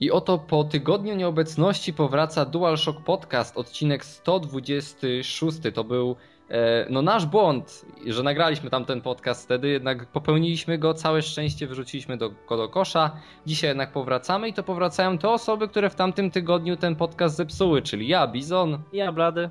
[0.00, 5.58] I oto po tygodniu nieobecności powraca DualShock Podcast, odcinek 126.
[5.74, 6.16] To był
[6.50, 12.16] e, no nasz błąd, że nagraliśmy tamten podcast wtedy, jednak popełniliśmy go, całe szczęście wyrzuciliśmy
[12.16, 13.10] do, do kosza.
[13.46, 17.82] Dzisiaj jednak powracamy i to powracają te osoby, które w tamtym tygodniu ten podcast zepsuły,
[17.82, 18.82] czyli ja, Bizon.
[18.92, 19.50] Ja, Blady.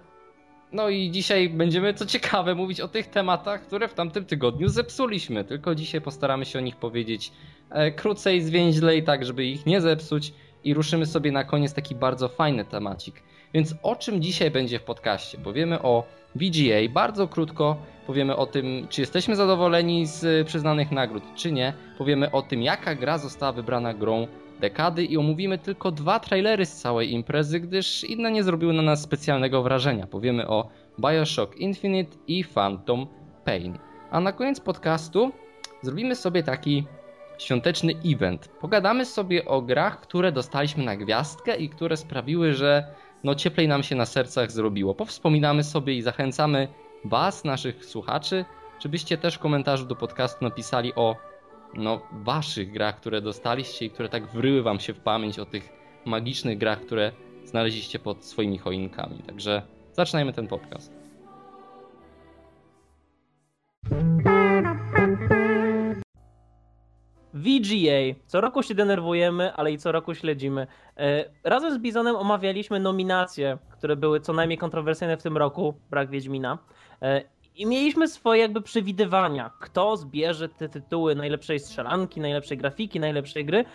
[0.71, 5.43] No i dzisiaj będziemy, co ciekawe, mówić o tych tematach, które w tamtym tygodniu zepsuliśmy.
[5.43, 7.32] Tylko dzisiaj postaramy się o nich powiedzieć
[7.70, 10.33] e, krócej, zwięźlej, tak żeby ich nie zepsuć.
[10.64, 13.23] I ruszymy sobie na koniec taki bardzo fajny temacik.
[13.54, 15.37] Więc o czym dzisiaj będzie w podcaście?
[15.37, 16.04] Powiemy o
[16.36, 21.73] VGA, bardzo krótko powiemy o tym, czy jesteśmy zadowoleni z przyznanych nagród, czy nie.
[21.97, 24.28] Powiemy o tym, jaka gra została wybrana grą
[24.59, 29.01] dekady i omówimy tylko dwa trailery z całej imprezy, gdyż inne nie zrobiły na nas
[29.01, 30.07] specjalnego wrażenia.
[30.07, 30.69] Powiemy o
[31.00, 33.08] Bioshock Infinite i Phantom
[33.45, 33.78] Pain.
[34.11, 35.31] A na koniec podcastu
[35.81, 36.83] zrobimy sobie taki
[37.38, 38.47] świąteczny event.
[38.47, 42.83] Pogadamy sobie o grach, które dostaliśmy na gwiazdkę i które sprawiły, że
[43.23, 44.95] no cieplej nam się na sercach zrobiło.
[44.95, 46.67] Powspominamy sobie i zachęcamy
[47.06, 48.45] Was, naszych słuchaczy,
[48.80, 51.16] żebyście też w komentarzu do podcastu napisali o
[51.76, 55.70] no, waszych grach, które dostaliście i które tak wryły wam się w pamięć o tych
[56.06, 57.12] magicznych grach, które
[57.45, 59.18] znaleźliście pod swoimi choinkami.
[59.18, 59.62] Także
[59.94, 60.94] zaczynajmy ten podcast.
[67.34, 68.20] VGA.
[68.26, 70.68] Co roku się denerwujemy, ale i co roku śledzimy.
[70.98, 76.09] E, razem z Bizonem omawialiśmy nominacje, które były co najmniej kontrowersyjne w tym roku, brak
[76.09, 76.58] Wiedźmina.
[77.56, 83.66] I mieliśmy swoje jakby przewidywania, kto zbierze te tytuły najlepszej strzelanki, najlepszej grafiki, najlepszej gry.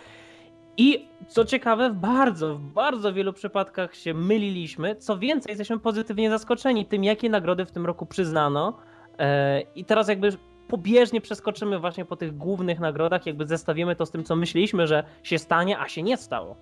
[0.77, 4.95] I co ciekawe, w bardzo, w bardzo wielu przypadkach się myliliśmy.
[4.95, 8.77] Co więcej, jesteśmy pozytywnie zaskoczeni tym, jakie nagrody w tym roku przyznano.
[9.19, 10.29] E, I teraz jakby
[10.67, 15.03] pobieżnie przeskoczymy właśnie po tych głównych nagrodach, jakby zestawimy to z tym, co myśleliśmy, że
[15.23, 16.55] się stanie, a się nie stało.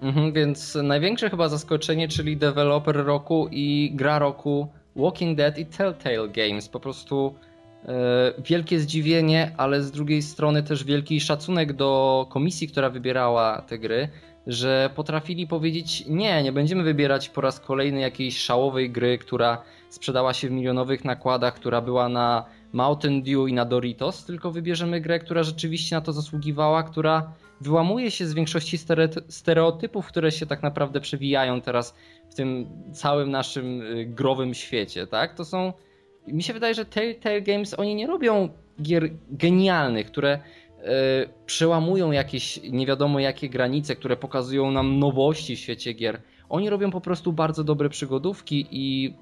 [0.00, 6.28] Mhm, więc największe chyba zaskoczenie, czyli deweloper roku i gra roku Walking Dead i Telltale
[6.28, 6.68] Games.
[6.68, 7.34] Po prostu
[7.84, 13.78] e, wielkie zdziwienie, ale z drugiej strony też wielki szacunek do komisji, która wybierała te
[13.78, 14.08] gry,
[14.46, 20.34] że potrafili powiedzieć nie, nie będziemy wybierać po raz kolejny jakiejś szałowej gry, która sprzedała
[20.34, 25.18] się w milionowych nakładach, która była na Mountain Dew i na Doritos, tylko wybierzemy grę,
[25.18, 28.78] która rzeczywiście na to zasługiwała, która wyłamuje się z większości
[29.28, 31.94] stereotypów, które się tak naprawdę przewijają teraz
[32.32, 35.34] w tym całym naszym y, growym świecie, tak?
[35.34, 35.72] To są
[36.26, 38.48] mi się wydaje, że Telltale Games oni nie robią
[38.82, 40.38] gier genialnych, które
[40.78, 40.84] yy,
[41.46, 46.20] przełamują jakieś nie wiadomo jakie granice, które pokazują nam nowości w świecie gier.
[46.48, 49.14] Oni robią po prostu bardzo dobre przygodówki i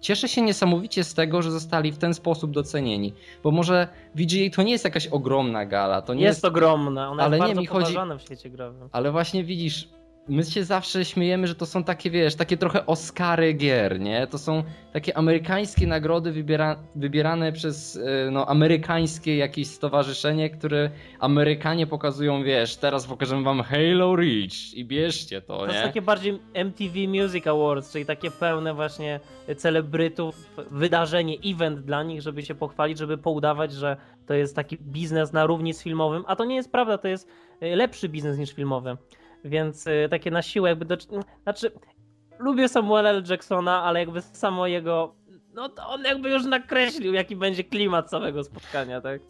[0.00, 3.12] cieszę się niesamowicie z tego, że zostali w ten sposób docenieni.
[3.42, 6.02] Bo może VGA to nie jest jakaś ogromna gala.
[6.02, 7.94] To nie jest, jest ogromna, ona ale jest nie, mi chodzi...
[8.18, 8.88] w świecie growym.
[8.92, 9.88] Ale właśnie widzisz,
[10.28, 14.26] my się zawsze śmiejemy, że to są takie, wiesz, takie trochę Oscary gier, nie?
[14.26, 21.86] To są takie amerykańskie nagrody wybiera, wybierane przez e, no, amerykańskie jakieś stowarzyszenie, które Amerykanie
[21.86, 25.68] pokazują, wiesz, teraz pokażemy wam Halo Reach i bierzcie to, to nie?
[25.68, 29.20] To jest takie bardziej MTV Music Awards, czyli takie pełne właśnie
[29.56, 35.32] celebrytów, wydarzenie, event dla nich, żeby się pochwalić, żeby poudawać, że to jest taki biznes
[35.32, 37.28] na równi z filmowym, a to nie jest prawda, to jest
[37.60, 38.96] e, lepszy biznes niż filmowy.
[39.44, 40.96] Więc y, takie na siłę jakby do...
[41.42, 41.72] Znaczy,
[42.38, 43.24] lubię Samuela L.
[43.30, 45.14] Jacksona, ale jakby samo jego...
[45.54, 49.20] No to on jakby już nakreślił, jaki będzie klimat całego spotkania, tak?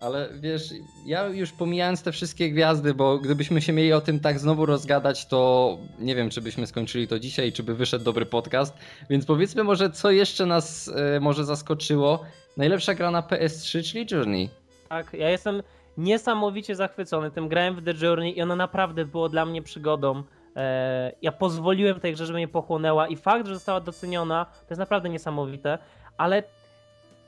[0.00, 0.62] Ale wiesz,
[1.06, 5.26] ja już pomijając te wszystkie gwiazdy, bo gdybyśmy się mieli o tym tak znowu rozgadać,
[5.26, 8.74] to nie wiem, czy byśmy skończyli to dzisiaj, czy by wyszedł dobry podcast.
[9.10, 12.24] Więc powiedzmy może, co jeszcze nas e, może zaskoczyło.
[12.56, 14.50] Najlepsza gra na PS3, czyli Journey.
[14.88, 15.62] Tak, ja jestem
[15.96, 17.48] niesamowicie zachwycony tym.
[17.48, 20.22] Grałem w The Journey i ono naprawdę było dla mnie przygodą.
[20.56, 24.80] E, ja pozwoliłem tej grze, żeby mnie pochłonęła i fakt, że została doceniona, to jest
[24.80, 25.78] naprawdę niesamowite,
[26.16, 26.42] ale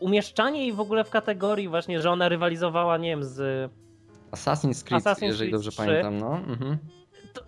[0.01, 3.71] umieszczanie jej w ogóle w kategorii właśnie, że ona rywalizowała, nie wiem, z
[4.31, 6.37] Assassin's Creed, Assassin's jeżeli Creed dobrze 3, pamiętam, no.
[6.37, 6.79] Mhm.
[7.33, 7.41] To,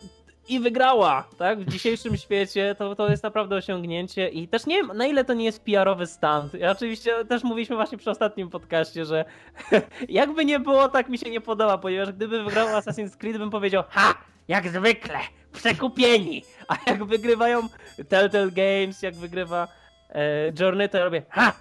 [0.49, 1.61] i wygrała, tak?
[1.61, 5.35] W dzisiejszym świecie to, to jest naprawdę osiągnięcie i też nie wiem, na ile to
[5.35, 6.55] nie jest PR-owy stand.
[6.55, 9.25] Ja oczywiście też mówiliśmy właśnie przy ostatnim podcaście, że
[10.09, 13.85] jakby nie było, tak mi się nie podoba, ponieważ gdyby wygrał Assassin's Creed, bym powiedział,
[13.89, 14.15] ha,
[14.49, 15.19] jak zwykle,
[15.53, 17.61] przekupieni, a jak wygrywają
[18.09, 19.69] Telltale Games, jak wygrywa
[20.11, 21.53] e, Journey, to ja robię, ha,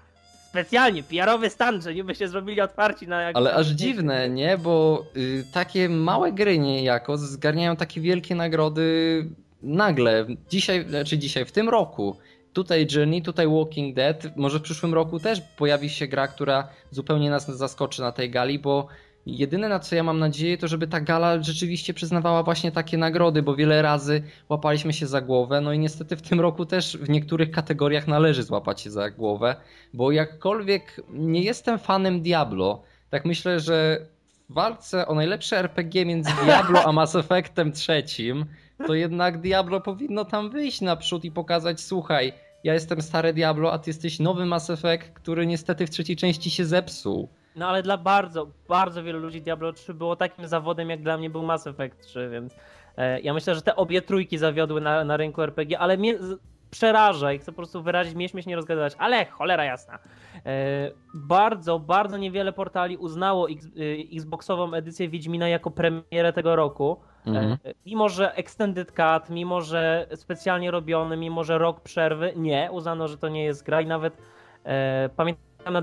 [0.55, 4.57] specjalnie, PR-owy stan, że niby się zrobili otwarci na Ale aż dziwne, nie?
[4.57, 9.25] Bo y, takie małe gry niejako zgarniają takie wielkie nagrody
[9.63, 10.25] nagle.
[10.49, 12.17] Dzisiaj, znaczy dzisiaj, w tym roku.
[12.53, 14.37] Tutaj Journey, tutaj Walking Dead.
[14.37, 18.59] Może w przyszłym roku też pojawi się gra, która zupełnie nas zaskoczy na tej gali,
[18.59, 18.87] bo
[19.25, 23.41] Jedyne na co ja mam nadzieję, to żeby ta gala rzeczywiście przyznawała właśnie takie nagrody,
[23.43, 27.09] bo wiele razy łapaliśmy się za głowę, no i niestety w tym roku też w
[27.09, 29.55] niektórych kategoriach należy złapać się za głowę,
[29.93, 34.05] bo jakkolwiek nie jestem fanem Diablo, tak myślę, że
[34.49, 38.45] w walce o najlepsze RPG między Diablo a Mass Effectem trzecim,
[38.87, 42.33] to jednak Diablo powinno tam wyjść naprzód i pokazać, słuchaj,
[42.63, 46.51] ja jestem stare Diablo, a ty jesteś nowy Mass Effect, który niestety w trzeciej części
[46.51, 47.29] się zepsuł.
[47.55, 51.29] No ale dla bardzo, bardzo wielu ludzi Diablo 3 było takim zawodem, jak dla mnie
[51.29, 52.55] był Mass Effect 3, więc
[52.97, 56.39] e, ja myślę, że te obie trójki zawiodły na, na rynku RPG, ale mnie z,
[56.71, 59.99] przeraża i chcę po prostu wyrazić, mnie śmiesznie rozgadywać, ale cholera jasna.
[60.45, 63.69] E, bardzo, bardzo niewiele portali uznało X, e,
[64.15, 66.97] Xboxową edycję Wiedźmina jako premierę tego roku.
[67.25, 67.51] Mhm.
[67.51, 73.07] E, mimo, że Extended Cut, mimo, że specjalnie robiony, mimo, że rok przerwy, nie, uznano,
[73.07, 74.17] że to nie jest gra i nawet
[74.63, 75.81] e, pamiętam na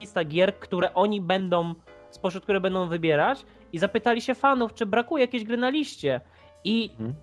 [0.00, 1.74] lista gier, które oni będą,
[2.10, 6.20] spośród które będą wybierać i zapytali się fanów, czy brakuje jakiejś gry na liście.
[6.64, 7.14] I mhm.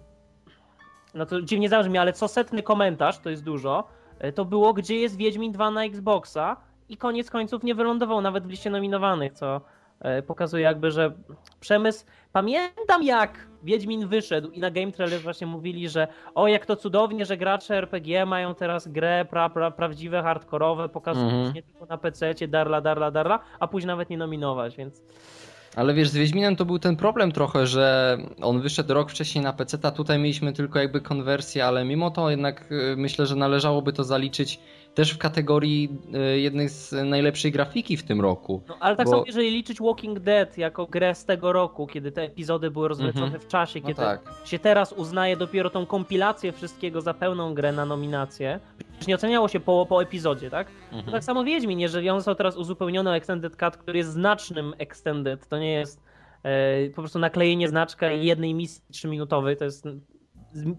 [1.14, 3.88] no to dziwnie zabrzmi, ale co setny komentarz, to jest dużo,
[4.20, 6.58] e, to było, gdzie jest Wiedźmin 2 na Xboxa
[6.90, 9.62] i koniec końców nie wylądował nawet w liście nominowanych, co
[10.28, 11.12] pokazuje jakby, że
[11.60, 12.06] przemysł...
[12.34, 17.26] Pamiętam jak Wiedźmin wyszedł i na Game Trailer właśnie mówili, że o jak to cudownie,
[17.26, 21.56] że gracze RPG mają teraz grę pra, pra, prawdziwe, hardkorowe, pokazują mm -hmm.
[21.56, 25.02] nie tylko na PC, darla, darla, darla, a później nawet nie nominować, więc...
[25.76, 29.54] Ale wiesz, z Wiedźminem to był ten problem trochę, że on wyszedł rok wcześniej na
[29.54, 33.94] PC, a tutaj mieliśmy tylko jakby konwersję, ale mimo to jednak y, myślę, że należałoby
[33.94, 34.60] to zaliczyć
[34.94, 35.90] też w kategorii
[36.34, 38.62] y, jednej z najlepszej grafiki w tym roku.
[38.68, 39.12] No, ale tak bo...
[39.12, 43.28] samo, jeżeli liczyć Walking Dead jako grę z tego roku, kiedy te epizody były rozlecone
[43.28, 43.44] mm -hmm.
[43.44, 44.22] w czasie, no kiedy no tak.
[44.46, 48.60] się teraz uznaje dopiero tą kompilację wszystkiego za pełną grę na nominację,
[48.90, 50.68] przecież nie oceniało się po, po epizodzie, tak?
[50.92, 51.12] Mm -hmm.
[51.12, 55.48] tak samo Wiedźmin, jeżeli on został teraz uzupełniony o Extended Cut, który jest znacznym Extended,
[55.48, 56.02] to nie jest
[56.44, 59.88] e, po prostu naklejenie znaczka jednej misji trzyminutowej, to jest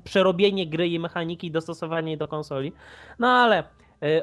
[0.05, 2.73] przerobienie gry i mechaniki i dostosowanie do konsoli.
[3.19, 3.65] No ale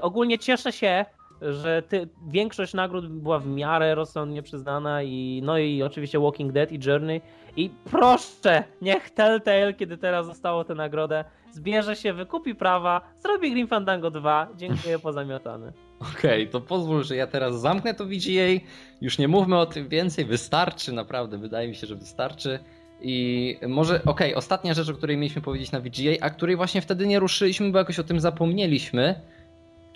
[0.02, 1.06] ogólnie cieszę się,
[1.42, 6.72] że ty, większość nagród była w miarę rozsądnie przyznana i no i oczywiście Walking Dead
[6.72, 7.22] i Journey
[7.58, 13.68] i proszę, niech Telltale, kiedy teraz zostało tę nagrodę, zbierze się, wykupi prawa, zrobi Grim
[13.68, 15.72] Fandango 2, dziękuję, pozamiatany.
[16.00, 18.66] Okej, okay, to pozwól, że ja teraz zamknę to VGA,
[19.02, 22.60] już nie mówmy o tym więcej, wystarczy, naprawdę, wydaje mi się, że wystarczy.
[23.02, 26.82] I może, okej, okay, ostatnia rzecz, o której mieliśmy powiedzieć na VGA, a której właśnie
[26.82, 29.22] wtedy nie ruszyliśmy, bo jakoś o tym zapomnieliśmy,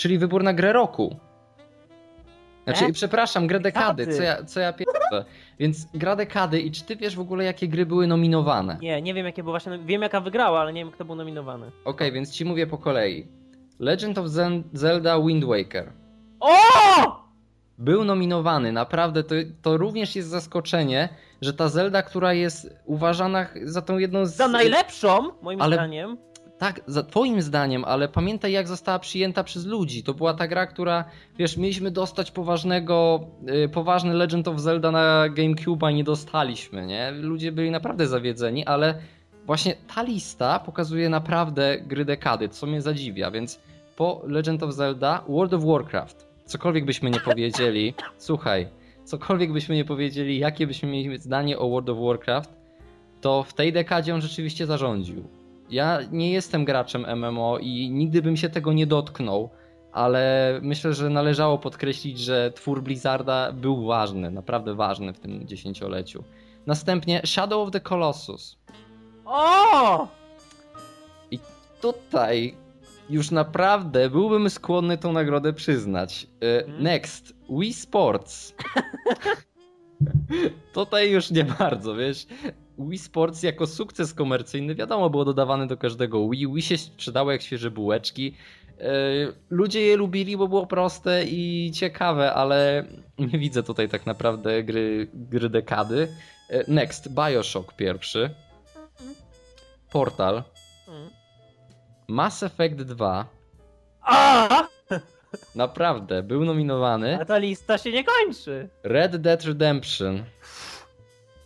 [0.04, 1.16] czyli wybór na grę roku.
[2.64, 2.92] Znaczy, e?
[2.92, 5.26] przepraszam, grę dekady, co ja, co ja pierdolę.
[5.60, 8.78] Więc gra dekady i czy ty wiesz w ogóle jakie gry były nominowane?
[8.82, 11.68] Nie, nie wiem jakie były właśnie, wiem jaka wygrała, ale nie wiem kto był nominowany.
[11.68, 13.28] Okej, okay, więc ci mówię po kolei.
[13.80, 14.28] Legend of
[14.74, 15.92] Zelda Wind Waker.
[16.40, 16.54] O!
[17.78, 21.10] Był nominowany, naprawdę to, to również jest zaskoczenie,
[21.42, 24.36] że ta Zelda, która jest uważana za tą jedną z...
[24.36, 25.76] Za najlepszą, moim ale...
[25.76, 26.18] zdaniem
[26.58, 30.04] tak, za twoim zdaniem, ale pamiętaj jak została przyjęta przez ludzi.
[30.04, 31.06] To była ta gra, która,
[31.38, 37.12] wiesz, mieliśmy dostać poważnego, yy, poważny Legend of Zelda na GameCube, a nie dostaliśmy, nie?
[37.12, 38.96] Ludzie byli naprawdę zawiedzeni, ale
[39.46, 43.60] właśnie ta lista pokazuje naprawdę gry dekady, co mnie zadziwia, więc
[43.96, 46.28] po Legend of Zelda World of Warcraft.
[46.46, 48.68] Cokolwiek byśmy nie powiedzieli, słuchaj,
[49.04, 52.56] cokolwiek byśmy nie powiedzieli, jakie byśmy mieli zdanie o World of Warcraft,
[53.22, 55.43] to w tej dekadzie on rzeczywiście zarządził
[55.74, 59.50] ja nie jestem graczem MMO i nigdy bym się tego nie dotknął,
[59.92, 66.24] ale myślę, że należało podkreślić, że twór Blizzarda był ważny, naprawdę ważny w tym dziesięcioleciu.
[66.66, 68.58] Następnie Shadow of the Colossus.
[69.26, 70.08] O!
[71.32, 71.40] I
[71.82, 72.56] tutaj
[73.10, 76.28] już naprawdę byłbym skłonny tą nagrodę przyznać.
[76.42, 76.84] E, mhm.
[76.84, 78.54] Next, Wii Sports.
[80.74, 82.28] tutaj już nie bardzo, wiesz.
[82.80, 86.48] Wii Sports jako sukces komercyjny, wiadomo, było dodawane do każdego Wii.
[86.48, 88.36] Wii się sprzedało jak świeże bułeczki.
[88.80, 88.92] E,
[89.50, 92.86] ludzie je lubili, bo było proste i ciekawe, ale
[93.34, 96.08] nie widzę tutaj tak naprawdę gry, gry dekady.
[96.50, 98.30] E, next, Bioshock pierwszy.
[99.92, 100.44] Portal.
[102.08, 103.26] Mass Effect 2.
[104.02, 104.68] A!
[105.56, 107.22] Naprawdę, był nominowany.
[107.22, 108.70] A ta lista się nie kończy.
[108.84, 110.24] Red Dead Redemption.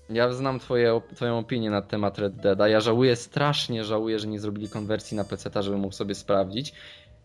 [0.09, 2.67] Ja znam twoje, twoją opinię na temat Red Deada.
[2.67, 6.73] Ja żałuję, strasznie żałuję, że nie zrobili konwersji na PC, żeby mógł sobie sprawdzić.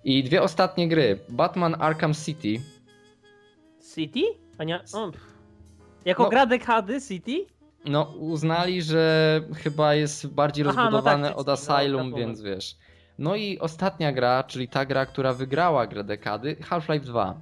[0.05, 1.19] I dwie ostatnie gry.
[1.29, 2.63] Batman Arkham City.
[3.95, 4.21] City?
[4.59, 4.81] A nie...
[4.93, 5.13] O,
[6.05, 7.47] jako no, gra dekady City?
[7.85, 12.77] No, uznali, że chyba jest bardziej Aha, rozbudowane no tak, od Asylum, no, więc wiesz.
[13.19, 17.41] No i ostatnia gra, czyli ta gra, która wygrała grę dekady, Half-Life 2.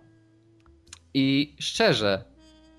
[1.15, 2.25] I szczerze,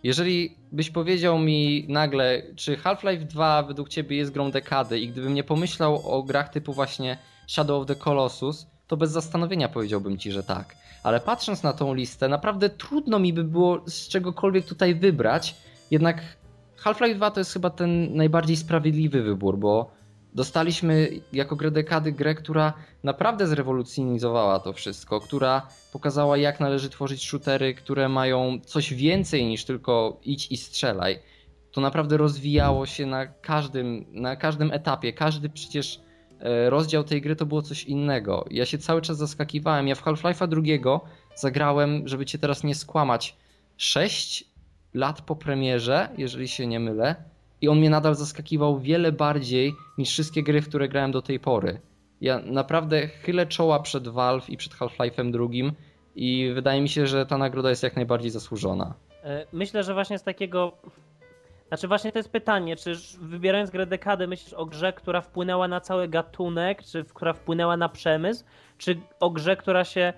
[0.03, 5.33] jeżeli byś powiedział mi nagle, czy Half-Life 2 według ciebie jest grą dekady i gdybym
[5.33, 10.31] nie pomyślał o grach typu właśnie Shadow of the Colossus, to bez zastanowienia powiedziałbym ci,
[10.31, 10.75] że tak.
[11.03, 15.55] Ale patrząc na tą listę, naprawdę trudno mi by było z czegokolwiek tutaj wybrać.
[15.91, 16.21] Jednak
[16.77, 19.91] Half-Life 2 to jest chyba ten najbardziej sprawiedliwy wybór, bo
[20.33, 22.73] dostaliśmy jako grę dekady grę, która
[23.03, 29.65] naprawdę zrewolucjonizowała to wszystko, która pokazała jak należy tworzyć shootery, które mają coś więcej niż
[29.65, 31.19] tylko idź i strzelaj.
[31.71, 35.13] To naprawdę rozwijało się na każdym, na każdym etapie.
[35.13, 36.01] Każdy przecież
[36.39, 38.45] e, rozdział tej gry to było coś innego.
[38.51, 39.87] Ja się cały czas zaskakiwałem.
[39.87, 41.01] Ja w Half-Life'a drugiego
[41.35, 43.35] zagrałem, żeby cię teraz nie skłamać,
[43.77, 44.43] 6
[44.93, 47.15] lat po premierze, jeżeli się nie mylę
[47.61, 51.39] i on mnie nadal zaskakiwał wiele bardziej niż wszystkie gry, w które grałem do tej
[51.39, 51.79] pory.
[52.21, 55.71] Ja naprawdę chylę czoła przed Valve i przed Half-Life'em drugim
[56.15, 58.93] i wydaje mi się, że ta nagroda jest jak najbardziej zasłużona.
[59.23, 60.77] E, myślę, że właśnie z takiego.
[61.67, 65.81] Znaczy, właśnie to jest pytanie, czy wybierając grę dekady, myślisz o grze, która wpłynęła na
[65.81, 68.43] cały gatunek, czy która wpłynęła na przemysł,
[68.77, 70.13] czy o grze, która się.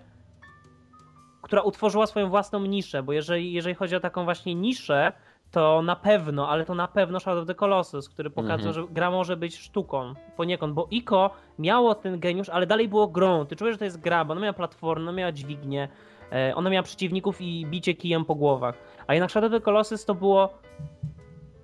[1.41, 3.03] która utworzyła swoją własną niszę?
[3.03, 5.11] Bo jeżeli, jeżeli chodzi o taką właśnie niszę,
[5.53, 8.73] to na pewno, ale to na pewno Shadow of the Colossus, który pokazał, mhm.
[8.73, 11.29] że gra może być sztuką poniekąd, bo Ico
[11.59, 13.45] miało ten geniusz, ale dalej było grą.
[13.45, 15.87] Ty czujesz, że to jest gra, bo ona miała platformę, ona miała dźwignię,
[16.31, 18.75] e, ona miała przeciwników i bicie kijem po głowach.
[19.07, 20.49] A jednak Shadow of the Colossus to było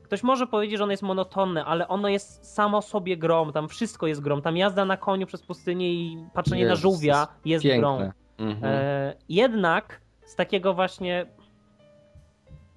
[0.03, 4.07] Ktoś może powiedzieć, że ono jest monotonne, ale ono jest samo sobie grą, tam wszystko
[4.07, 4.41] jest grą.
[4.41, 7.79] Tam jazda na koniu przez pustynię i patrzenie na żółwia jest piękne.
[7.79, 8.11] grą.
[8.47, 8.73] Mhm.
[8.73, 11.25] E, jednak z takiego właśnie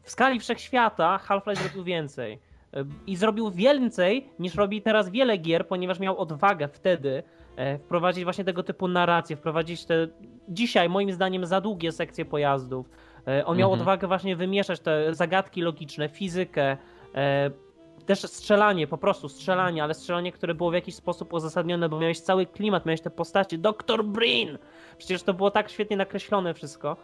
[0.03, 2.39] w skali wszechświata Half-Life zrobił więcej.
[3.07, 7.23] I zrobił więcej niż robi teraz wiele gier, ponieważ miał odwagę wtedy
[7.57, 10.09] e, wprowadzić właśnie tego typu narrację, wprowadzić te
[10.49, 12.91] dzisiaj moim zdaniem za długie sekcje pojazdów.
[13.29, 13.81] E, on miał mhm.
[13.81, 16.77] odwagę właśnie wymieszać te zagadki logiczne, fizykę,
[17.15, 17.51] e,
[18.07, 22.21] też strzelanie, po prostu strzelanie, ale strzelanie, które było w jakiś sposób uzasadnione, bo miałeś
[22.21, 24.05] cały klimat, miałeś te postacie, Dr.
[24.05, 24.59] Breen!
[24.99, 26.97] Przecież to było tak świetnie nakreślone wszystko.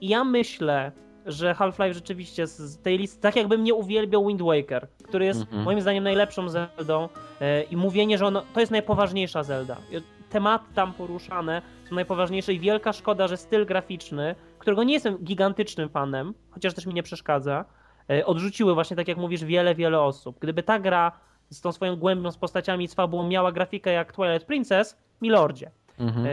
[0.00, 0.92] I ja myślę,
[1.26, 5.54] że Half-Life rzeczywiście z tej listy, tak jakbym nie uwielbiał Wind Waker, który jest mm
[5.54, 5.64] -hmm.
[5.64, 7.08] moim zdaniem najlepszą Zeldą
[7.40, 9.76] e, i mówienie, że ono, to jest najpoważniejsza Zelda.
[10.30, 15.88] Tematy tam poruszane są najpoważniejsze i wielka szkoda, że styl graficzny, którego nie jestem gigantycznym
[15.88, 17.64] fanem, chociaż też mi nie przeszkadza,
[18.10, 20.38] e, odrzuciły właśnie, tak jak mówisz, wiele, wiele osób.
[20.40, 21.12] Gdyby ta gra
[21.50, 25.70] z tą swoją głębią, z postaciami z fabułą miała grafikę jak Twilight Princess, milordzie.
[25.98, 26.26] -hmm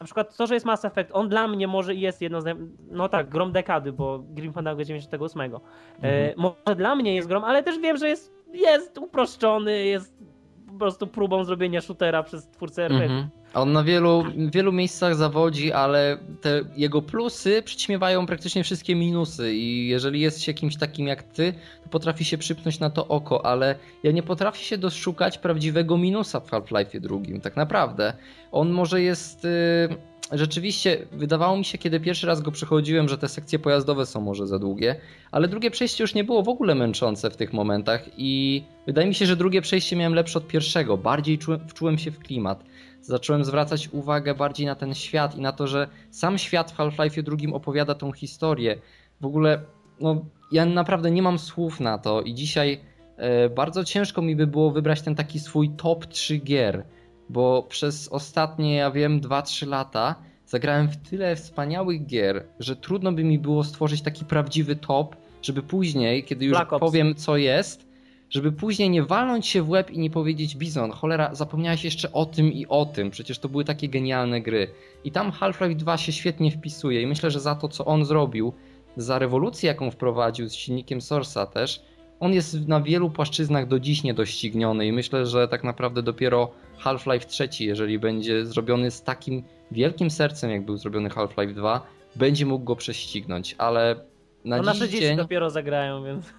[0.00, 2.58] na przykład to, że jest Mass Effect, on dla mnie może jest jedno z,
[2.90, 5.40] no tak, grom dekady, bo Grim Fandango 98.
[5.40, 5.60] E, mhm.
[6.02, 10.18] E, może dla mnie jest grom, ale też wiem, że jest, jest uproszczony, jest
[10.66, 13.04] po prostu próbą zrobienia shootera przez twórcę RPG.
[13.04, 13.30] Mhm.
[13.54, 19.88] On na wielu, wielu miejscach zawodzi, ale te jego plusy przyćmiewają praktycznie wszystkie minusy i
[19.88, 21.52] jeżeli jest się kimś takim jak ty,
[21.82, 26.40] to potrafi się przypnąć na to oko, ale ja nie potrafię się doszukać prawdziwego minusa
[26.40, 28.12] w Half-Life drugim, tak naprawdę.
[28.52, 29.44] On może jest...
[29.44, 34.20] Yy rzeczywiście wydawało mi się, kiedy pierwszy raz go przechodziłem, że te sekcje pojazdowe są
[34.20, 34.96] może za długie,
[35.30, 39.14] ale drugie przejście już nie było w ogóle męczące w tych momentach i wydaje mi
[39.14, 42.64] się, że drugie przejście miałem lepsze od pierwszego, bardziej czułem, wczułem się w klimat
[43.02, 47.22] zacząłem zwracać uwagę bardziej na ten świat i na to, że sam świat w Half-Life
[47.22, 48.76] drugim opowiada tą historię.
[49.20, 49.60] W ogóle,
[50.00, 52.80] no, ja naprawdę nie mam słów na to i dzisiaj
[53.16, 56.84] e, bardzo ciężko mi by było wybrać ten taki swój top 3 gier,
[57.28, 60.14] bo przez ostatnie, ja wiem, 2-3 lata
[60.46, 65.62] zagrałem w tyle wspaniałych gier, że trudno by mi było stworzyć taki prawdziwy top, żeby
[65.62, 67.89] później, kiedy już powiem co jest,
[68.30, 72.26] żeby później nie walnąć się w łeb i nie powiedzieć Bizon, cholera, zapomniałeś jeszcze o
[72.26, 74.70] tym i o tym, przecież to były takie genialne gry.
[75.04, 78.52] I tam Half-Life 2 się świetnie wpisuje i myślę, że za to, co on zrobił,
[78.96, 81.82] za rewolucję, jaką wprowadził z silnikiem Source'a też,
[82.20, 87.26] on jest na wielu płaszczyznach do dziś niedościgniony i myślę, że tak naprawdę dopiero Half-Life
[87.26, 92.64] 3, jeżeli będzie zrobiony z takim wielkim sercem, jak był zrobiony Half-Life 2, będzie mógł
[92.64, 94.09] go prześcignąć, ale
[94.44, 95.16] na no nasze dzieci dzień...
[95.16, 96.32] dopiero zagrają, więc.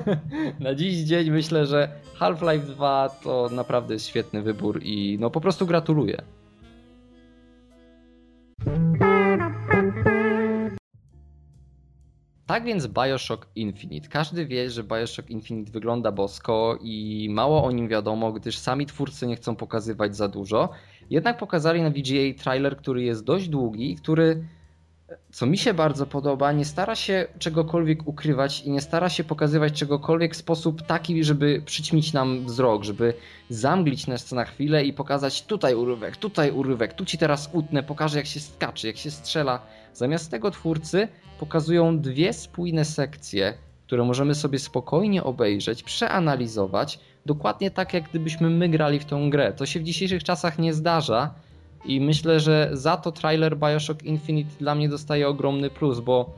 [0.60, 5.40] na dziś dzień myślę, że Half-Life 2 to naprawdę jest świetny wybór i no po
[5.40, 6.22] prostu gratuluję.
[12.46, 14.08] Tak więc Bioshock Infinite.
[14.08, 19.26] Każdy wie, że Bioshock Infinite wygląda bosko i mało o nim wiadomo, gdyż sami twórcy
[19.26, 20.70] nie chcą pokazywać za dużo.
[21.10, 24.44] Jednak pokazali na VGA trailer, który jest dość długi i który
[25.32, 29.72] co mi się bardzo podoba, nie stara się czegokolwiek ukrywać i nie stara się pokazywać
[29.72, 33.14] czegokolwiek w sposób taki, żeby przyćmić nam wzrok, żeby
[33.50, 38.18] zamglić nas na chwilę i pokazać tutaj urywek, tutaj urywek, tu ci teraz utnę, pokażę
[38.18, 39.60] jak się skacze, jak się strzela.
[39.94, 41.08] Zamiast tego twórcy
[41.40, 43.54] pokazują dwie spójne sekcje,
[43.86, 49.52] które możemy sobie spokojnie obejrzeć, przeanalizować, dokładnie tak jak gdybyśmy my grali w tą grę.
[49.52, 51.34] To się w dzisiejszych czasach nie zdarza
[51.86, 56.30] i myślę, że za to trailer Bioshock Infinite dla mnie dostaje ogromny plus, bo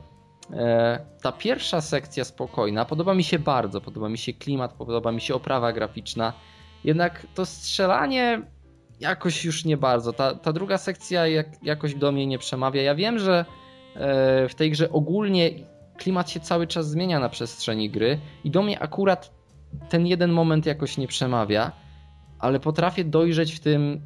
[0.53, 5.21] e, ta pierwsza sekcja spokojna podoba mi się bardzo, podoba mi się klimat, podoba mi
[5.21, 6.33] się oprawa graficzna,
[6.83, 8.41] jednak to strzelanie
[8.99, 10.13] jakoś już nie bardzo.
[10.13, 12.81] Ta, ta druga sekcja jak, jakoś do mnie nie przemawia.
[12.81, 13.45] Ja wiem, że
[13.95, 15.51] e, w tej grze ogólnie
[15.97, 19.31] klimat się cały czas zmienia na przestrzeni gry i do mnie akurat
[19.89, 21.71] ten jeden moment jakoś nie przemawia,
[22.39, 24.01] ale potrafię dojrzeć w tym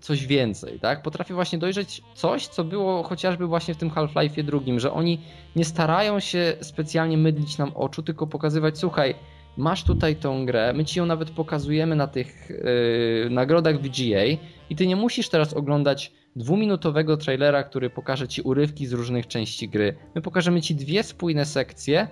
[0.00, 1.02] coś więcej, tak?
[1.02, 5.20] Potrafię właśnie dojrzeć coś, co było chociażby właśnie w tym Half-Life'ie drugim, że oni
[5.56, 9.14] nie starają się specjalnie mydlić nam oczu, tylko pokazywać, słuchaj,
[9.56, 14.24] masz tutaj tą grę, my ci ją nawet pokazujemy na tych yy, nagrodach VGA
[14.70, 19.68] i ty nie musisz teraz oglądać dwuminutowego trailera, który pokaże ci urywki z różnych części
[19.68, 19.96] gry.
[20.14, 22.08] My pokażemy ci dwie spójne sekcje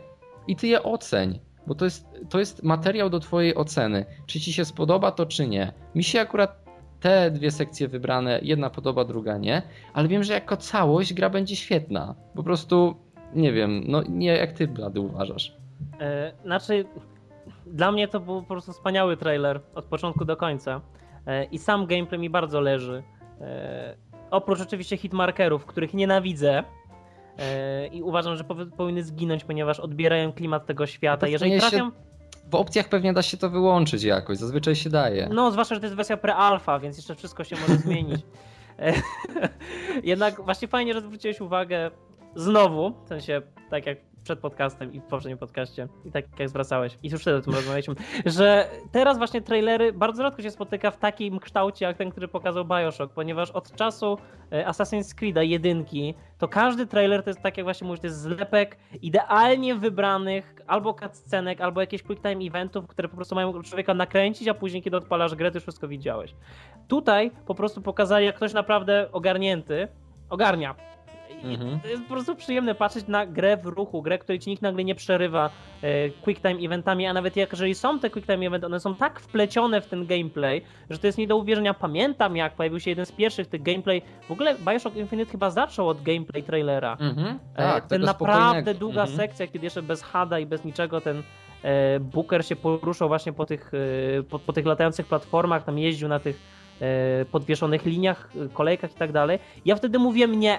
[0.47, 4.07] i ty je oceń, bo to jest, to jest materiał do twojej oceny.
[4.27, 5.73] Czy ci się spodoba to, czy nie.
[5.95, 6.68] Mi się akurat
[7.01, 9.63] te dwie sekcje wybrane, jedna podoba, druga nie,
[9.93, 12.15] ale wiem, że jako całość gra będzie świetna.
[12.35, 12.97] Po prostu,
[13.35, 15.57] nie wiem, no nie jak ty, Blady, uważasz.
[16.01, 16.85] E, znaczy,
[17.67, 20.81] dla mnie to był po prostu wspaniały trailer od początku do końca.
[21.27, 23.03] E, I sam gameplay mi bardzo leży.
[23.41, 23.97] E,
[24.31, 26.65] oprócz oczywiście hitmarkerów, których nienawidzę.
[27.93, 28.45] I uważam, że
[28.77, 31.27] powinny zginąć, ponieważ odbierają klimat tego świata.
[31.27, 31.77] No Jeżeli trafią.
[31.77, 31.91] Się...
[32.51, 35.29] W opcjach pewnie da się to wyłączyć jakoś, zazwyczaj się daje.
[35.33, 38.21] No, zwłaszcza, że to jest wersja pre-alpha, więc jeszcze wszystko się może zmienić.
[40.03, 41.91] Jednak właśnie fajnie, że zwróciłeś uwagę
[42.35, 46.99] znowu, w sensie tak jak przed podcastem i w poprzednim podcaście, i tak jak zwracałeś,
[47.03, 47.95] i już wtedy o tym rozmawialiśmy,
[48.27, 52.65] że teraz właśnie trailery bardzo rzadko się spotyka w takim kształcie, jak ten, który pokazał
[52.65, 54.19] Bioshock, ponieważ od czasu
[54.53, 58.21] e, Assassin's Creed'a jedynki, to każdy trailer to jest tak jak właśnie mówisz, to jest
[58.21, 63.95] zlepek idealnie wybranych albo cutscenek, albo jakieś quick time eventów, które po prostu mają człowieka
[63.95, 66.35] nakręcić, a później kiedy odpalasz grę, to już wszystko widziałeś.
[66.89, 69.89] Tutaj po prostu pokazali, jak ktoś naprawdę ogarnięty
[70.31, 70.75] ogarnia
[71.45, 71.81] Mhm.
[71.81, 74.85] To jest po prostu przyjemne patrzeć na grę w ruchu, grę, której ci nikt nagle
[74.85, 75.51] nie przerywa
[75.83, 78.95] e, quick time eventami, a nawet jak, jeżeli są te quick time eventy, one są
[78.95, 81.75] tak wplecione w ten gameplay, że to jest nie do uwierzenia.
[81.75, 85.89] Pamiętam jak pojawił się jeden z pierwszych tych gameplay, w ogóle Bioshock Infinite chyba zaczął
[85.89, 86.97] od gameplay trailera.
[87.01, 87.39] Mhm.
[87.55, 89.17] E, tak, ten naprawdę długa mhm.
[89.17, 91.23] sekcja, kiedy jeszcze bez hada i bez niczego ten
[91.63, 93.73] e, Booker się poruszał właśnie po tych,
[94.19, 96.41] e, po, po tych latających platformach, tam jeździł na tych
[96.81, 99.39] e, podwieszonych liniach, kolejkach i tak dalej.
[99.65, 100.59] Ja wtedy mówiłem nie,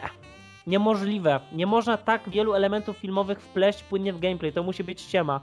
[0.70, 1.40] Niemożliwe.
[1.52, 4.54] Nie można tak wielu elementów filmowych wpleść płynnie w gameplay.
[4.54, 5.42] To musi być ściema.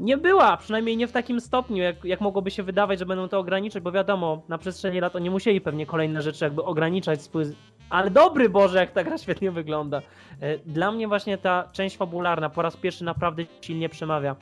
[0.00, 3.38] Nie była, przynajmniej nie w takim stopniu, jak, jak mogłoby się wydawać, że będą to
[3.38, 7.44] ograniczać, bo wiadomo, na przestrzeni lat oni musieli pewnie kolejne rzeczy jakby ograniczać swój...
[7.90, 10.02] Ale dobry Boże, jak ta gra świetnie wygląda.
[10.40, 14.36] E, dla mnie właśnie ta część fabularna po raz pierwszy naprawdę silnie przemawia.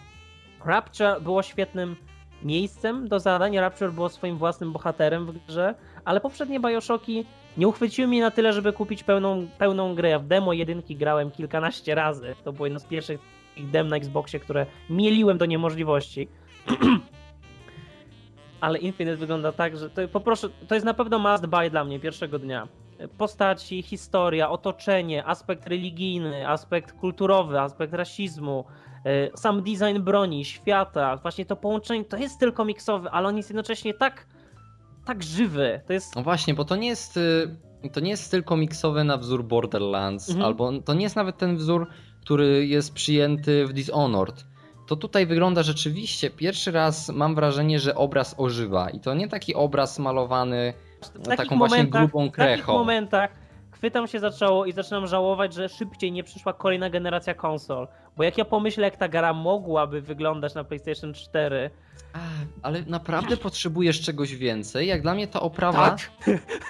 [0.65, 1.97] Rapture było świetnym
[2.45, 7.25] miejscem do zadań, Rapture było swoim własnym bohaterem w grze, ale poprzednie Bioshocki
[7.57, 10.09] nie uchwyciły mnie na tyle, żeby kupić pełną, pełną grę.
[10.09, 12.35] Ja w demo jedynki grałem kilkanaście razy.
[12.45, 13.21] To było jedno z pierwszych
[13.57, 16.29] dem na Xboxie, które mieliłem do niemożliwości.
[18.61, 22.01] Ale Infinite wygląda tak, że to, poproszę, to jest na pewno must buy dla mnie
[22.01, 22.69] pierwszego dnia.
[23.19, 28.65] Postaci, historia, otoczenie, aspekt religijny, aspekt kulturowy, aspekt rasizmu,
[29.35, 33.95] sam design broni, świata, właśnie to połączenie, to jest tylko komiksowy, ale on jest jednocześnie
[33.95, 34.27] tak
[35.05, 35.81] tak żywy.
[35.87, 36.17] To jest...
[36.17, 40.29] No właśnie, bo to nie jest, y, to nie jest styl komiksowy na wzór Borderlands,
[40.29, 40.47] mhm.
[40.47, 41.87] albo to nie jest nawet ten wzór,
[42.21, 44.45] który jest przyjęty w Dishonored.
[44.87, 49.55] To tutaj wygląda rzeczywiście, pierwszy raz mam wrażenie, że obraz ożywa i to nie taki
[49.55, 50.75] obraz malowany
[51.37, 52.53] taką właśnie grubą krechą.
[52.53, 53.44] W takich momentach
[53.85, 57.89] chwytam się zaczęło i zaczynam żałować, że szybciej nie przyszła kolejna generacja konsol.
[58.17, 61.71] Bo jak ja pomyślę, jak ta gra mogłaby wyglądać na PlayStation 4,
[62.63, 64.89] ale naprawdę potrzebujesz czegoś więcej.
[64.89, 65.91] Jak dla mnie ta oprawa.
[65.91, 66.11] Tak.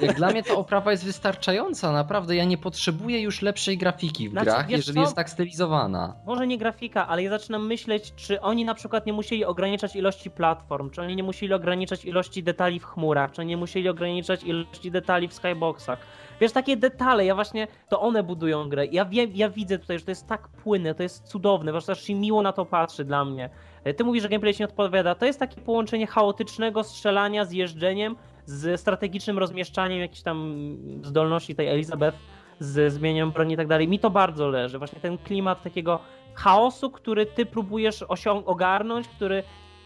[0.01, 2.37] Jak dla mnie ta oprawa jest wystarczająca, naprawdę.
[2.37, 5.01] Ja nie potrzebuję już lepszej grafiki w znaczy, grach, jeżeli co?
[5.01, 6.17] jest tak stylizowana.
[6.27, 10.31] Może nie grafika, ale ja zaczynam myśleć, czy oni na przykład nie musieli ograniczać ilości
[10.31, 14.91] platform, czy oni nie musieli ograniczać ilości detali w chmurach, czy nie musieli ograniczać ilości
[14.91, 15.99] detali w skyboxach.
[16.41, 18.87] Wiesz, takie detale, ja właśnie, to one budują grę.
[18.87, 22.15] Ja ja widzę tutaj, że to jest tak płynne, to jest cudowne, właśnie aż się
[22.15, 23.51] miło na to patrzy dla mnie.
[23.85, 25.15] E, ty mówisz, że gameplay ci nie odpowiada.
[25.15, 28.17] To jest takie połączenie chaotycznego strzelania z jeżdżeniem,
[28.47, 30.57] z strategicznym rozmieszczaniem jakichś tam
[31.03, 32.19] zdolności tej Elizabeth,
[32.61, 33.89] z zmienianiem broni i tak dalej.
[33.89, 34.79] Mi to bardzo leży.
[34.79, 35.99] Właśnie ten klimat takiego
[36.35, 39.43] chaosu, który ty próbujesz osiąg- ogarnąć, który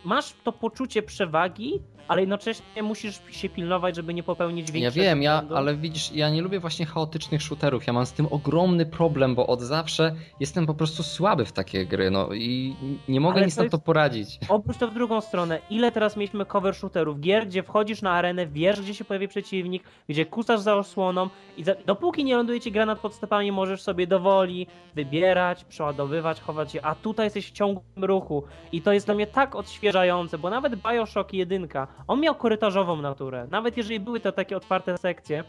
[0.09, 5.23] masz to poczucie przewagi, ale jednocześnie musisz się pilnować, żeby nie popełnić Ja większego wiem,
[5.23, 7.87] ja, ale widzisz, ja nie lubię właśnie chaotycznych shooterów.
[7.87, 11.87] Ja mam z tym ogromny problem, bo od zawsze jestem po prostu słaby w takie
[11.87, 12.77] gry, no i
[13.09, 14.39] nie mogę Ale nic to na jest- to poradzić.
[14.49, 15.59] Obróć to w drugą stronę.
[15.71, 17.21] Ile teraz mieliśmy cover shooterów?
[17.21, 21.65] Gier, gdzie wchodzisz na arenę, wiesz, gdzie się pojawi przeciwnik, gdzie kusasz za osłoną i
[21.65, 21.75] za...
[21.87, 26.95] dopóki nie ląduje ci granat pod stopami, możesz sobie dowoli wybierać, przeładowywać, chować się, a
[26.95, 29.98] tutaj jesteś w ciągłym ruchu i to jest dla mnie tak odświeżające,
[30.39, 31.69] bo nawet Bioshock 1,
[32.07, 33.47] on miał korytarzową naturę.
[33.51, 35.45] Nawet jeżeli były to takie otwarte sekcje,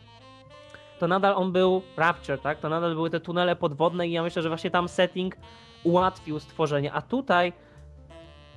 [1.00, 2.60] to nadal on był Rapture, tak?
[2.60, 5.38] To nadal były te tunele podwodne i ja myślę, że właśnie tam setting
[5.84, 7.54] ułatwił stworzenie, a tutaj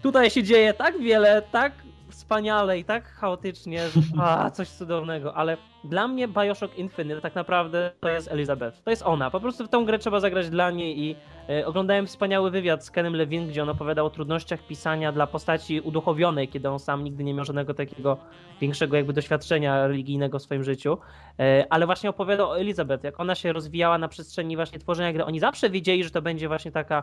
[0.03, 1.73] tutaj się dzieje tak wiele, tak
[2.13, 7.93] wspaniale i tak chaotycznie, że a, coś cudownego, ale dla mnie Bioshock Infinite tak naprawdę
[8.01, 8.83] to jest Elizabeth.
[8.83, 9.31] To jest ona.
[9.31, 11.17] Po prostu w tą grę trzeba zagrać dla niej i
[11.49, 15.81] e, oglądałem wspaniały wywiad z Kenem Levin, gdzie on opowiadał o trudnościach pisania dla postaci
[15.81, 18.17] uduchowionej, kiedy on sam nigdy nie miał żadnego takiego
[18.61, 20.99] większego jakby doświadczenia religijnego w swoim życiu,
[21.39, 25.25] e, ale właśnie opowiadał o Elizabeth, jak ona się rozwijała na przestrzeni właśnie tworzenia gry.
[25.25, 27.03] Oni zawsze wiedzieli, że to będzie właśnie taka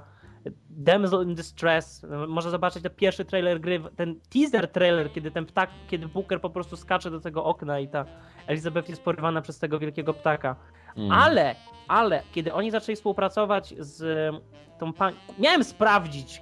[0.69, 2.06] Damsel in Distress.
[2.28, 6.49] Można zobaczyć ten pierwszy trailer gry, ten teaser trailer, kiedy ten ptak, kiedy Booker po
[6.49, 8.06] prostu skacze do tego okna i ta
[8.47, 10.56] Elizabeth jest porywana przez tego wielkiego ptaka.
[10.97, 11.12] Mm.
[11.12, 11.56] Ale,
[11.88, 16.41] ale, kiedy oni zaczęli współpracować z e, tą panią, miałem sprawdzić,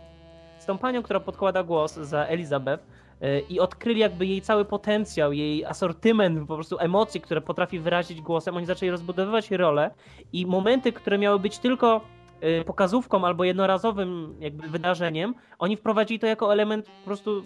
[0.59, 2.83] z tą panią, która podkłada głos za Elizabeth
[3.21, 8.21] e, i odkryli jakby jej cały potencjał, jej asortyment, po prostu emocji, które potrafi wyrazić
[8.21, 8.57] głosem.
[8.57, 9.91] Oni zaczęli rozbudowywać rolę
[10.33, 12.01] i momenty, które miały być tylko
[12.65, 17.43] pokazówką albo jednorazowym jakby wydarzeniem, oni wprowadzili to jako element po prostu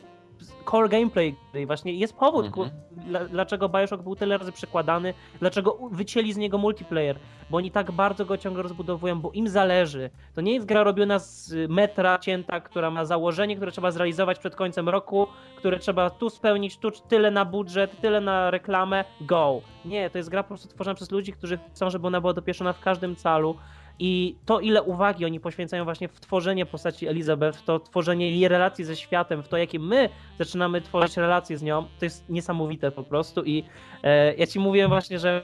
[0.71, 1.65] core gameplay gry.
[1.65, 2.69] Właśnie jest powód, Mhm.
[2.91, 7.91] dla, dlaczego Bioshock był tyle razy przekładany, dlaczego wycięli z niego multiplayer, bo oni tak
[7.91, 10.09] bardzo go ciągle rozbudowują, bo im zależy.
[10.35, 14.55] To nie jest gra robiona z metra cięta, która ma założenie, które trzeba zrealizować przed
[14.55, 15.27] końcem roku,
[15.57, 19.61] które trzeba tu spełnić, tu tyle na budżet, tyle na reklamę, go.
[19.85, 22.73] Nie, to jest gra po prostu tworzona przez ludzi, którzy chcą, żeby ona była dopieszona
[22.73, 23.55] w każdym calu.
[24.03, 28.47] I to, ile uwagi oni poświęcają właśnie w tworzenie postaci Elizabeth, w to tworzenie jej
[28.47, 30.09] relacji ze światem, w to, jakie my
[30.39, 33.43] zaczynamy tworzyć relacje z nią, to jest niesamowite po prostu.
[33.43, 33.63] I
[34.03, 35.43] e, ja ci mówiłem właśnie, że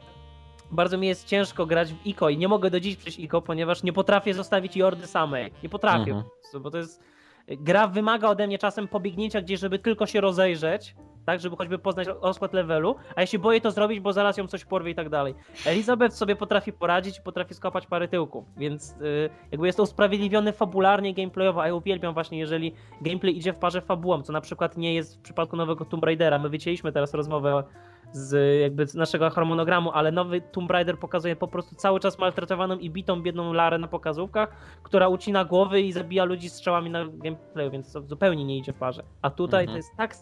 [0.72, 3.84] bardzo mi jest ciężko grać w ICO i nie mogę do dziś przejść ICO, ponieważ
[3.84, 5.52] nie potrafię zostawić Jordy samej.
[5.63, 6.24] Nie potrafię Mhm.
[6.24, 7.04] po prostu, bo to jest...
[7.47, 12.07] Gra wymaga ode mnie czasem pobiegnięcia gdzieś, żeby tylko się rozejrzeć, tak, żeby choćby poznać
[12.21, 15.10] rozkład levelu, a ja się boję to zrobić, bo zaraz ją coś porwie i tak
[15.10, 15.36] dalej.
[15.65, 20.53] Elizabeth sobie potrafi poradzić i potrafi skopać parę tyłków, więc y, jakby jest to usprawiedliwione
[20.53, 24.77] fabularnie, gameplayowo, a ja uwielbiam właśnie, jeżeli gameplay idzie w parze fabułą, co na przykład
[24.77, 26.39] nie jest w przypadku nowego Tomb Raidera.
[26.39, 27.63] My wycięliśmy teraz rozmowę
[28.12, 32.78] z jakby z naszego harmonogramu, ale nowy Tomb Raider pokazuje po prostu cały czas maltretowaną
[32.78, 34.50] i bitą biedną Larę na pokazówkach,
[34.84, 38.78] która ucina głowy i zabija ludzi strzałami na gameplayu, więc to zupełnie nie idzie w
[38.78, 39.04] parze.
[39.22, 39.74] A tutaj Mhm.
[39.74, 40.15] to jest tak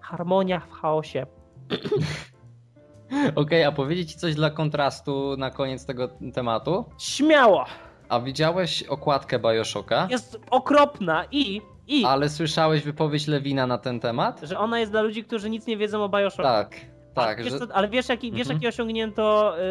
[0.00, 1.26] harmonia w chaosie.
[3.34, 6.84] Okej, a powiedzieć ci coś dla kontrastu na koniec tego tematu?
[6.98, 7.64] Śmiało!
[8.08, 10.06] A widziałeś okładkę Bioshocka?
[10.10, 11.60] Jest okropna i,
[12.00, 14.40] i Ale słyszałeś wypowiedź Lewina na ten temat?
[14.42, 16.42] że ona jest dla ludzi, którzy nic nie wiedzą o Bioshock.
[16.42, 16.76] Tak,
[17.14, 18.56] tak, ale wiesz, że co, ale wiesz, jaki, wiesz Mhm.
[18.56, 19.62] jakie osiągnięto y,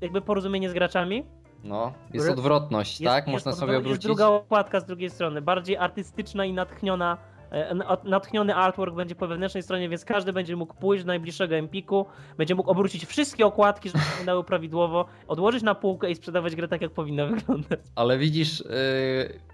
[0.00, 1.24] jakby porozumienie z graczami?
[1.64, 3.24] no, jest odwrotność, Jest- tak?
[3.26, 4.04] jest Można sobie Jest obrócić.
[4.04, 7.16] druga okładka z drugiej strony, bardziej artystyczna i natchniona.
[7.50, 11.54] E, na- Natchniony artwork będzie po wewnętrznej stronie, więc każdy będzie mógł pójść do najbliższego
[11.56, 12.06] Empiku,
[12.38, 16.82] będzie mógł obrócić wszystkie okładki, żeby wyglądały prawidłowo, odłożyć na półkę i sprzedawać grę tak,
[16.82, 17.80] jak powinna wyglądać.
[17.94, 18.66] Ale widzisz, yy,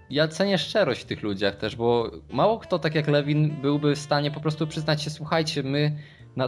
[0.09, 3.99] ja cenię szczerość w tych ludziach też, bo mało kto, tak jak Lewin, byłby w
[3.99, 5.91] stanie po prostu przyznać się, słuchajcie, my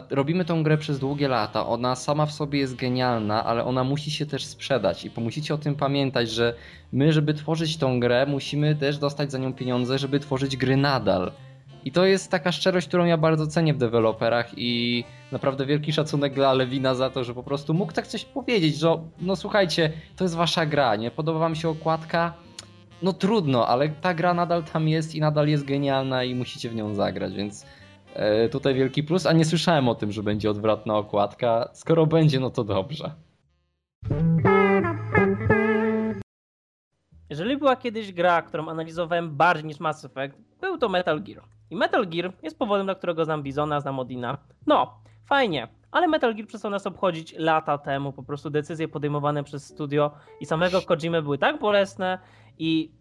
[0.10, 4.12] robimy tą grę przez długie lata, ona sama w sobie jest genialna, ale ona musi
[4.12, 5.06] się też sprzedać.
[5.06, 6.56] I musicie o tym pamiętać, że
[6.92, 11.32] my, żeby tworzyć tą grę, musimy też dostać za nią pieniądze, żeby tworzyć gry nadal.
[11.86, 16.34] I to jest taka szczerość, którą ja bardzo cenię w deweloperach i naprawdę wielki szacunek
[16.34, 20.24] dla Lewina za to, że po prostu mógł tak coś powiedzieć, że no słuchajcie, to
[20.24, 21.12] jest wasza gra, nie?
[21.12, 22.34] Podoba wam się okładka,
[23.02, 26.76] no trudno, ale ta gra nadal tam jest i nadal jest genialna i musicie w
[26.76, 27.66] nią zagrać, więc
[28.52, 31.70] tutaj wielki plus, a nie słyszałem o tym, że będzie odwrotna okładka.
[31.74, 33.12] Skoro będzie, no to dobrze.
[37.30, 41.44] Jeżeli była kiedyś gra, którą analizowałem bardziej niż Mass Effect, był to Metal Gear.
[41.70, 44.38] I Metal Gear jest powodem, dla którego znam Bizona, znam Odina.
[44.68, 48.14] No, fajnie, ale Metal Gear przestał nas obchodzić lata temu.
[48.14, 52.20] Po prostu decyzje podejmowane przez studio i samego Kojimy były tak bolesne
[52.58, 52.92] i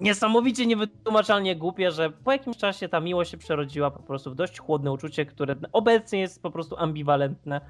[0.00, 4.58] niesamowicie niewytłumaczalnie głupie, że po jakimś czasie ta miłość się przerodziła po prostu w dość
[4.58, 7.60] chłodne uczucie, które obecnie jest po prostu ambiwalentne.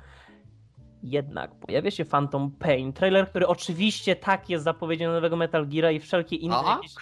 [1.02, 6.00] Jednak pojawia się Phantom Pain, trailer, który oczywiście tak jest zapowiedzią nowego Metal Geara i
[6.00, 6.66] wszelkie inne Tak?
[6.66, 6.94] jakieś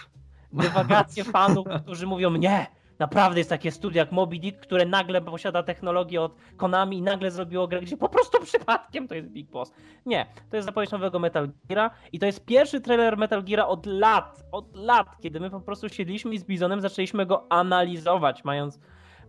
[0.53, 2.67] dywagacje fanów, którzy mówią nie,
[2.99, 7.31] naprawdę jest takie studio jak Moby Dick, które nagle posiada technologię od Konami i nagle
[7.31, 9.73] zrobiło grę, gdzie po prostu przypadkiem to jest Big Boss.
[10.05, 13.85] Nie, to jest zapowiedź nowego Metal Geara i to jest pierwszy trailer Metal Geara od
[13.85, 18.79] lat, od lat, kiedy my po prostu siedliśmy i z Bizonem zaczęliśmy go analizować, mając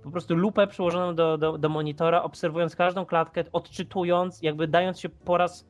[0.02, 5.08] po prostu lupę przyłożoną do, do, do monitora, obserwując każdą klatkę, odczytując, jakby dając się
[5.08, 5.68] po raz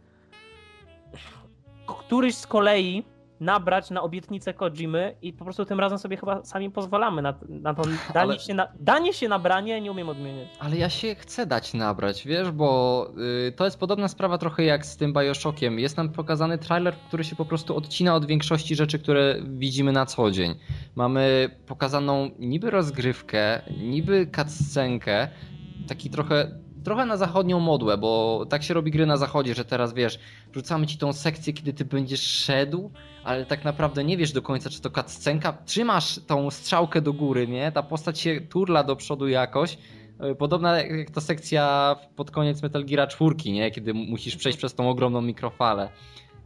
[1.86, 3.04] któryś z kolei
[3.40, 7.74] nabrać na obietnicę Kojimy i po prostu tym razem sobie chyba sami pozwalamy na, na
[7.74, 7.82] to
[8.14, 8.38] danie, Ale...
[8.38, 10.48] się na, danie się nabranie, nie umiem odmienić.
[10.58, 13.10] Ale ja się chcę dać nabrać, wiesz, bo
[13.48, 15.78] y, to jest podobna sprawa trochę jak z tym Bioshockiem.
[15.78, 20.06] Jest nam pokazany trailer, który się po prostu odcina od większości rzeczy, które widzimy na
[20.06, 20.54] co dzień.
[20.94, 25.28] Mamy pokazaną niby rozgrywkę, niby cutscenkę,
[25.88, 26.50] taki trochę
[26.84, 30.18] trochę na zachodnią modłę, bo tak się robi gry na zachodzie, że teraz wiesz,
[30.52, 32.90] rzucamy ci tą sekcję, kiedy ty będziesz szedł,
[33.24, 35.52] ale tak naprawdę nie wiesz do końca, czy to cutscenka.
[35.64, 37.72] Trzymasz tą strzałkę do góry, nie?
[37.72, 39.78] Ta postać się turla do przodu jakoś.
[40.20, 43.70] E, podobna jak ta sekcja pod koniec Metal Gear 4, nie?
[43.70, 45.88] Kiedy musisz przejść przez tą ogromną mikrofalę.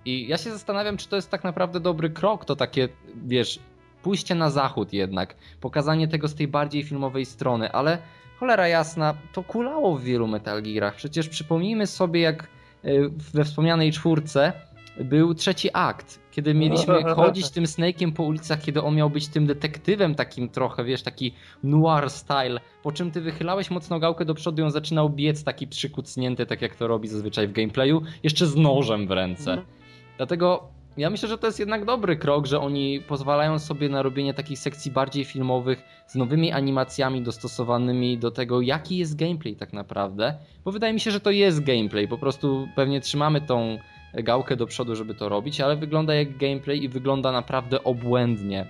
[0.05, 2.89] I ja się zastanawiam, czy to jest tak naprawdę dobry krok, to takie,
[3.27, 3.59] wiesz,
[4.03, 7.99] pójście na zachód jednak, pokazanie tego z tej bardziej filmowej strony, ale
[8.43, 10.95] cholera jasna, to kulało w wielu Metal Gearach.
[10.95, 12.49] Przecież przypomnijmy sobie, jak
[12.85, 12.89] e,
[13.35, 14.53] we wspomnianej czwórce
[15.01, 19.47] był trzeci akt, kiedy mieliśmy chodzić tym Snake'iem po ulicach, kiedy on miał być tym
[19.47, 24.63] detektywem takim trochę, wiesz, taki noir style, po czym ty wychylałeś mocno gałkę do przodu
[24.63, 28.57] i on zaczynał biec taki przykucnięty, tak jak to robi zazwyczaj w gameplayu, jeszcze z
[28.57, 29.51] nożem w ręce.
[29.51, 29.69] Mhm.
[30.17, 34.35] Dlatego ja myślę, że to jest jednak dobry krok, że oni pozwalają sobie na robienie
[34.35, 40.39] takich sekcji bardziej filmowych z nowymi animacjami dostosowanymi do tego, jaki jest gameplay tak naprawdę.
[40.65, 42.09] Bo wydaje mi się, że to jest gameplay.
[42.09, 43.79] Po prostu pewnie trzymamy tą
[44.15, 48.67] gałkę do przodu, żeby to robić, ale wygląda jak gameplay i wygląda naprawdę obłędnie.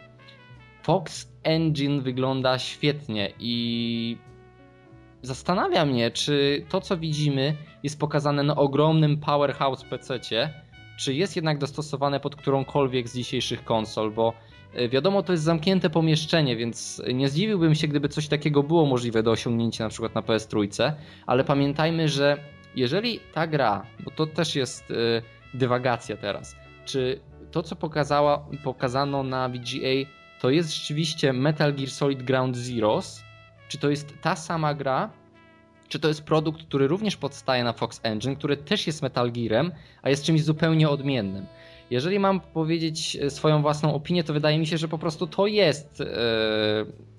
[0.82, 4.16] Fox Engine wygląda świetnie i
[5.22, 10.54] zastanawia mnie, czy to co widzimy jest pokazane na ogromnym powerhouse PC-cie,
[11.02, 14.32] czy jest jednak dostosowane pod którąkolwiek z dzisiejszych konsol, bo
[14.74, 19.22] e, wiadomo, to jest zamknięte pomieszczenie, więc nie zdziwiłbym się, gdyby coś takiego było możliwe
[19.22, 20.94] do osiągnięcia na przykład na PS Trójce,
[21.26, 22.36] ale pamiętajmy, że
[22.76, 24.94] jeżeli ta gra, bo to też jest e,
[25.54, 30.10] dywagacja teraz, czy to co pokazała, pokazano na VGA
[30.40, 33.22] to jest rzeczywiście Metal Gear Solid Ground Zeroes,
[33.68, 35.10] czy to jest ta sama gra,
[35.92, 39.72] czy to jest produkt, który również powstaje na Fox Engine, który też jest Metal Gearem,
[40.02, 41.46] a jest czymś zupełnie odmiennym.
[41.90, 45.46] Jeżeli mam powiedzieć e, swoją własną opinię, to wydaje mi się, że po prostu to
[45.46, 46.06] jest e,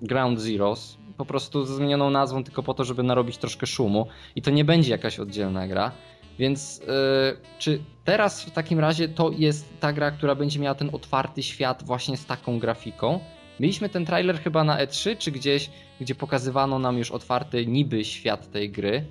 [0.02, 4.06] Ground Zeroes, po prostu ze zmienioną nazwą tylko po to, żeby narobić troszkę szumu
[4.36, 5.92] i to nie będzie jakaś oddzielna gra.
[6.38, 6.86] Więc yy,
[7.58, 11.82] czy teraz w takim razie to jest ta gra, która będzie miała ten otwarty świat
[11.82, 13.20] właśnie z taką grafiką?
[13.60, 18.50] Mieliśmy ten trailer chyba na E3 czy gdzieś, gdzie pokazywano nam już otwarty niby świat
[18.50, 19.04] tej gry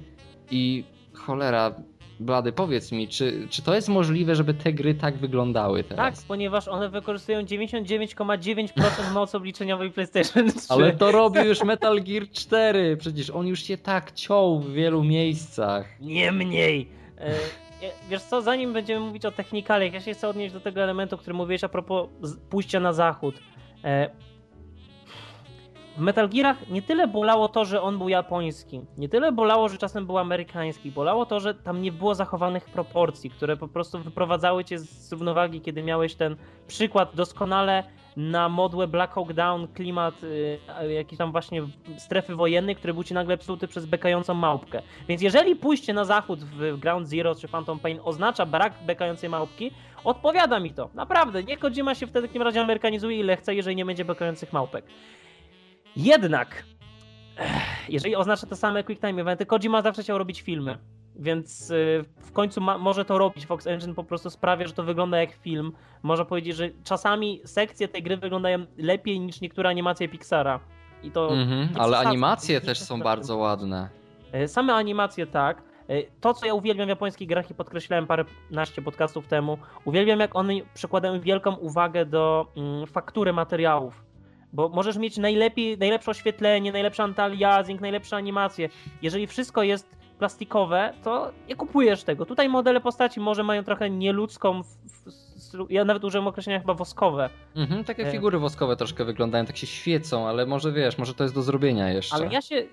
[0.52, 1.76] i cholera,
[2.20, 6.18] Blady, powiedz mi, czy, czy to jest możliwe, żeby te gry tak wyglądały teraz?
[6.18, 10.58] Tak, ponieważ one wykorzystują 99,9% mocy obliczeniowej PlayStation 3.
[10.70, 15.04] Ale to robi już Metal Gear 4, przecież on już się tak ciął w wielu
[15.04, 16.02] miejscach.
[16.02, 16.90] Nie mniej!
[17.18, 17.34] E,
[18.10, 21.34] wiesz co, zanim będziemy mówić o technikaliach, ja się chcę odnieść do tego elementu, który
[21.34, 22.10] mówiłeś a propos
[22.50, 23.36] pójścia na zachód.
[23.84, 24.10] E,
[25.98, 29.78] w Metal Gearach nie tyle bolało to, że on był japoński, nie tyle bolało, że
[29.78, 34.66] czasem był amerykański, bolało to, że tam nie było zachowanych proporcji, które po prostu wyprowadzały
[34.66, 36.36] cię z równowagi, kiedy miałeś ten
[36.68, 37.84] przykład doskonale
[38.18, 40.60] na modłę Black Hawk Down, klimat y,
[40.94, 41.64] jakiś tam właśnie
[41.98, 44.82] strefy wojennej, który był ci nagle psuty przez bekającą małpkę.
[45.08, 49.72] Więc jeżeli pójście na zachód w Ground Zero czy Phantom Pain oznacza brak bekającej małpki,
[50.04, 50.90] odpowiada mi to.
[50.94, 54.54] Naprawdę, nie Kojima się wtedy w takim razie amerykanizuje ile chce, jeżeli nie będzie bekających
[54.54, 54.86] małpek.
[55.96, 56.64] Jednak,
[57.90, 60.78] jeżeli oznacza to same quick time eventy, Kojima zawsze chciał robić filmy.
[61.16, 63.46] Więc y, w końcu ma, może to robić.
[63.46, 65.72] Fox Engine po prostu sprawia, że to wygląda jak film.
[66.04, 70.60] Można powiedzieć, że czasami sekcje tej gry wyglądają lepiej niż niektóre animacje Pixara.
[71.04, 71.30] I to.
[71.30, 73.90] -hmm, ale animacje też są bardzo ładne.
[74.36, 75.62] Y, same animacje tak.
[75.90, 80.20] Y, to, co ja uwielbiam w japońskich grach i podkreślałem parę naście podcastów temu, uwielbiam
[80.20, 84.13] jak one przykładają wielką uwagę do mm, faktury materiałów
[84.54, 88.70] bo możesz mieć najlepiej, najlepsze oświetlenie, najlepszy anti-aliasing, najlepsze animacje.
[89.02, 92.26] Jeżeli wszystko jest plastikowe, to nie kupujesz tego.
[92.26, 94.62] Tutaj modele postaci może mają trochę nieludzką,
[95.70, 97.30] ja nawet użyłem określenia chyba woskowe.
[97.56, 101.36] Mhm, takie figury woskowe troszkę wyglądają, tak się świecą, ale może wiesz, może to jest
[101.36, 102.16] do zrobienia jeszcze.
[102.16, 102.64] Ale ja się...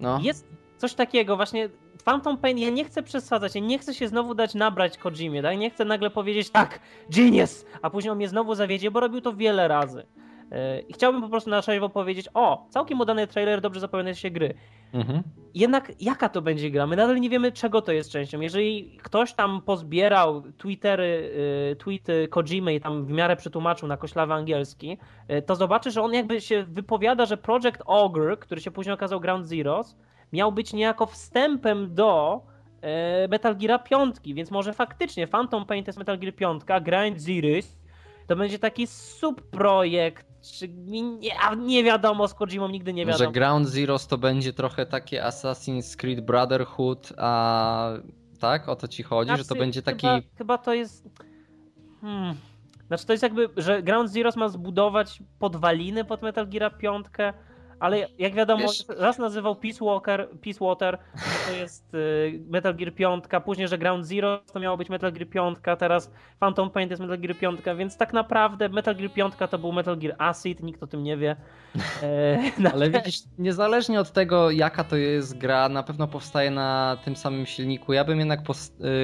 [0.00, 0.20] No.
[0.22, 1.68] Jest coś takiego właśnie
[2.04, 5.58] Phantom Pain, ja nie chcę przesadzać, ja nie chcę się znowu dać nabrać Kojimie, tak?
[5.58, 6.80] Nie chcę nagle powiedzieć tak,
[7.10, 10.06] genius, a później on mnie znowu zawiedzie, bo robił to wiele razy.
[10.52, 14.30] E, I chciałbym po prostu na trzeźwo powiedzieć, o, całkiem udany trailer, dobrze zapowiadające się
[14.30, 14.54] gry.
[14.92, 15.22] Mhm.
[15.54, 16.86] Jednak jaka to będzie gra?
[16.86, 18.40] My nadal nie wiemy, czego to jest częścią.
[18.40, 21.32] Jeżeli ktoś tam pozbierał Twittery,
[21.72, 24.98] y, tweety Kojimy i tam w miarę przetłumaczył na koślawy angielski,
[25.30, 29.20] y, to zobaczy, że on jakby się wypowiada, że Project Ogre, który się później okazał
[29.20, 29.96] Ground Zeroes,
[30.32, 32.40] miał być niejako wstępem do
[33.24, 37.20] y, Metal Gear 5, więc może faktycznie Phantom Pain to jest Metal Gear 5, Ground
[37.20, 37.78] Zeroes
[38.28, 40.26] to będzie taki subprojekt,
[40.58, 41.02] czy nie,
[41.56, 43.24] nie wiadomo, z Kojimą nigdy nie wiadomo.
[43.24, 47.90] Że Ground Zeroes to będzie trochę takie Assassin's Creed Brotherhood, a
[48.40, 48.68] tak?
[48.68, 50.06] O to ci chodzi, znaczy, że to znaczy, będzie taki...
[50.06, 51.08] Chyba, chyba to jest...
[52.00, 52.34] Hmm.
[52.86, 57.06] Znaczy to jest jakby, że Ground Zeroes ma zbudować podwaliny pod Metal Gear 5,
[57.80, 58.84] ale jak wiadomo, Wiesz...
[58.88, 60.98] raz nazywał Peace, Walker, Peace Water,
[61.46, 65.28] to jest y, Metal Gear 5, później, że Ground Zero to miało być Metal Gear
[65.28, 66.10] 5, teraz
[66.40, 69.72] Phantom Pain to jest Metal Gear 5, więc tak naprawdę Metal Gear 5 to był
[69.72, 71.36] Metal Gear Acid, nikt o tym nie wie.
[72.02, 72.38] E,
[72.74, 77.46] ale widzisz, niezależnie od tego jaka to jest gra, na pewno powstaje na tym samym
[77.46, 77.92] silniku.
[77.92, 78.40] Ja bym jednak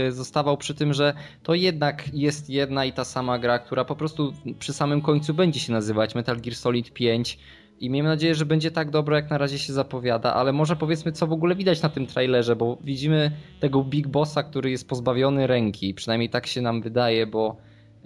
[0.09, 3.97] y, zostawał przy tym, że to jednak jest jedna i ta sama gra, która po
[3.97, 7.39] prostu przy samym końcu będzie się nazywać Metal Gear Solid 5
[7.81, 11.13] i miejmy nadzieję, że będzie tak dobro, jak na razie się zapowiada, ale może powiedzmy,
[11.13, 15.47] co w ogóle widać na tym trailerze, bo widzimy tego Big Bossa, który jest pozbawiony
[15.47, 17.57] ręki, przynajmniej tak się nam wydaje, bo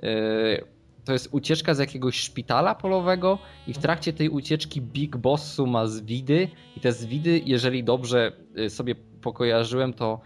[0.03, 0.09] yy,
[1.05, 5.87] to jest ucieczka z jakiegoś szpitala polowego i w trakcie tej ucieczki Big Bossu ma
[5.87, 10.21] zwidy i te zwidy, jeżeli dobrze y, sobie pokojarzyłem, to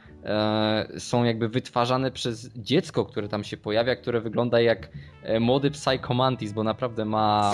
[0.93, 4.89] yy, są jakby wytwarzane przez dziecko, które tam się pojawia, które wygląda jak
[5.23, 7.53] e, młody Psychomantis, bo naprawdę ma...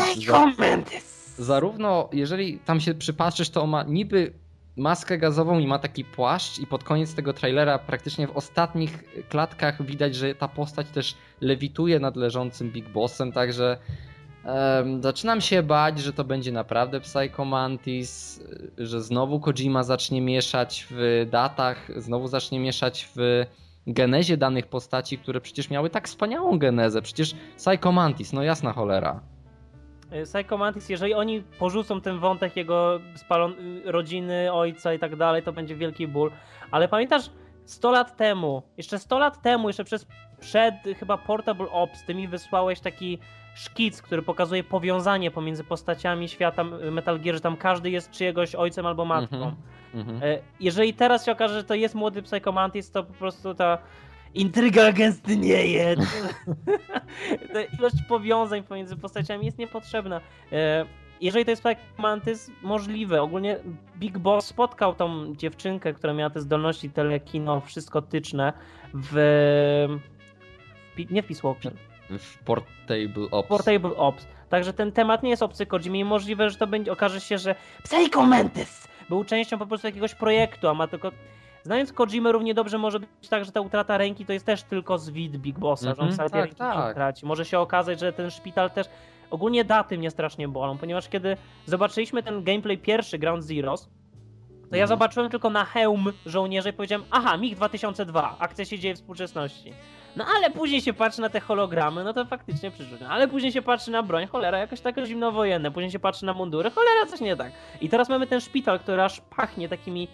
[1.38, 4.32] zarówno jeżeli tam się przypatrzysz, to on ma niby
[4.76, 9.82] maskę gazową i ma taki płaszcz i pod koniec tego trailera praktycznie w ostatnich klatkach
[9.82, 13.78] widać, że ta postać też lewituje nad leżącym Big Bossem, także
[14.44, 18.40] um, zaczynam się bać, że to będzie naprawdę Psycho Mantis,
[18.78, 23.44] że znowu Kojima zacznie mieszać w datach, znowu zacznie mieszać w
[23.86, 29.20] genezie danych postaci, które przecież miały tak wspaniałą genezę, przecież Psycho Mantis, no jasna cholera.
[30.12, 35.16] Y, Psycho Mantis, jeżeli oni porzucą ten wątek jego spalon y, rodziny, ojca i tak
[35.16, 36.30] dalej, to będzie wielki ból.
[36.70, 37.30] Ale pamiętasz
[37.64, 40.06] 100 lat temu, jeszcze 100 lat temu, jeszcze przez
[40.40, 43.18] przed chyba Portable Ops, ty mi wysłałeś taki
[43.54, 48.86] szkic, który pokazuje powiązanie pomiędzy postaciami świata Metal Gear, że tam każdy jest czyjegoś ojcem
[48.86, 49.54] albo matką.
[49.94, 50.38] Mm -hmm.
[50.60, 53.78] Jeżeli teraz się okaże, że to jest młody Psycho Mantis, to po prostu ta
[54.34, 55.96] intryga gęstnieje.
[57.78, 60.20] ilość powiązań pomiędzy postaciami jest niepotrzebna.
[60.52, 60.86] E,
[61.20, 63.22] jeżeli to jest tak Mantis, możliwe.
[63.22, 63.58] Ogólnie
[63.96, 68.52] Big Boss spotkał tą dziewczynkę, która miała te zdolności telekino, wszystko tyczne
[68.94, 69.98] w...
[71.10, 71.72] Nie w Peace Walker.
[72.18, 73.48] W Portable Ops.
[73.48, 74.26] Portable Ops.
[74.48, 77.54] Także ten temat nie jest obcy Kojimie i możliwe, że to będzie, okaże się, że
[77.82, 81.12] Psycho Mantis był częścią po prostu jakiegoś projektu, a ma tylko
[81.68, 84.98] Znając Kojimę równie dobrze może być tak, że ta utrata ręki to jest też tylko
[84.98, 86.94] zwid Big Bossa, mm -hmm, że on mhm, tak, tak.
[86.94, 87.26] traci.
[87.26, 88.86] Może się okazać, że ten szpital też...
[89.30, 93.88] Ogólnie daty mnie strasznie bolą, ponieważ kiedy zobaczyliśmy ten gameplay pierwszy Ground Zeroes,
[94.70, 94.88] to ja mhm.
[94.88, 99.72] zobaczyłem tylko na hełm żołnierzy i powiedziałem, aha, MiG-2002, akcja się dzieje w współczesności.
[100.16, 103.08] No ale później się patrzy na te hologramy, no to faktycznie przyszło.
[103.08, 105.70] Ale później się patrzy na broń, cholera, jakoś tak zimnowojenne.
[105.70, 107.52] Później się patrzy na mundury, cholera, coś nie tak.
[107.80, 110.08] I teraz mamy ten szpital, który aż pachnie takimi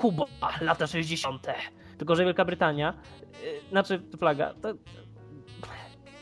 [0.00, 0.24] Kuba,
[0.60, 1.46] lata 60.
[1.98, 2.94] Tylko, że Wielka Brytania,
[3.32, 4.74] yy, znaczy flaga, to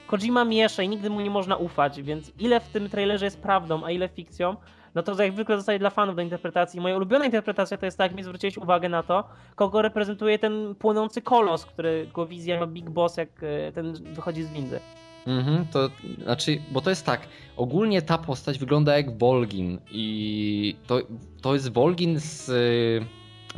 [0.09, 3.85] Kojima miesza i nigdy mu nie można ufać, więc ile w tym trailerze jest prawdą,
[3.85, 4.57] a ile fikcją,
[4.95, 6.81] no to jak zwykle zostaje dla fanów do interpretacji.
[6.81, 11.23] Moja ulubiona interpretacja to jest tak, mi zwróciłeś uwagę na to, kogo reprezentuje ten płonący
[11.23, 14.81] kolos, który go wizja ma Big Boss, jak e, ten wychodzi z windy.
[15.27, 15.91] Mhm, to
[16.23, 17.21] znaczy, bo to jest tak,
[17.57, 21.01] ogólnie ta postać wygląda jak Volgin i to,
[21.43, 22.51] to jest Volgin z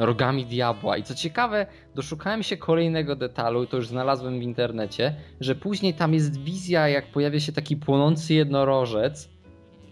[0.00, 0.96] rogami diabła.
[0.96, 6.14] I co ciekawe, doszukałem się kolejnego detalu, to już znalazłem w internecie, że później tam
[6.14, 9.28] jest wizja, jak pojawia się taki płonący jednorożec.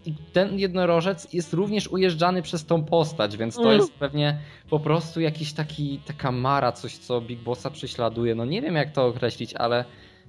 [0.06, 3.98] I ten jednorożec jest również ujeżdżany przez tą postać, więc to jest mm.
[3.98, 4.38] pewnie
[4.70, 8.34] po prostu jakiś taki, taka mara, coś co Big Bossa prześladuje.
[8.34, 9.84] No nie wiem jak to określić, ale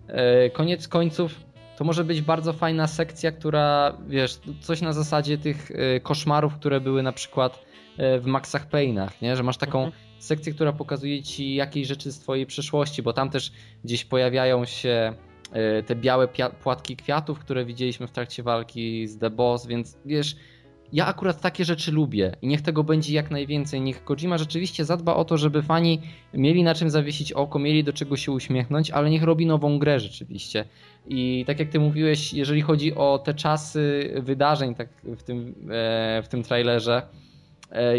[0.08, 5.72] e, koniec końców to może być bardzo fajna sekcja, która, wiesz, coś na zasadzie tych
[5.72, 7.69] e, koszmarów, które były na przykład
[8.22, 9.36] w Maxach Payne'ach, nie?
[9.36, 10.04] że masz taką mhm.
[10.20, 13.52] sekcję, która pokazuje ci jakieś rzeczy z twojej przeszłości, bo tam też
[13.84, 15.14] gdzieś pojawiają się
[15.52, 16.28] e, te białe
[16.64, 20.36] płatki kwiatów, które widzieliśmy w trakcie walki z The Boss, więc wiesz,
[20.94, 23.82] ja akurat takie rzeczy lubię i niech tego będzie jak najwięcej.
[23.82, 26.02] Niech Kojima rzeczywiście zadba o to, żeby fani
[26.34, 30.00] mieli na czym zawiesić oko, mieli do czego się uśmiechnąć, ale niech robi nową grę
[30.00, 30.66] rzeczywiście.
[31.08, 36.22] I tak jak ty mówiłeś, jeżeli chodzi o te czasy wydarzeń tak w, tym, e,
[36.24, 37.29] w tym trailerze, e,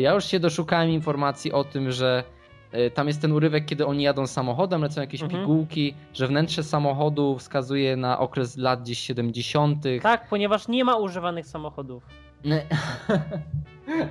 [0.00, 2.24] ja już się doszukałem informacji o tym, że
[2.72, 5.40] e, tam jest ten urywek, kiedy oni jadą samochodem, lecą jakieś Mhm.
[5.42, 9.84] pigułki, że wnętrze samochodu wskazuje na okres lat gdzieś 70.
[10.02, 12.02] Tak, ponieważ nie ma używanych samochodów.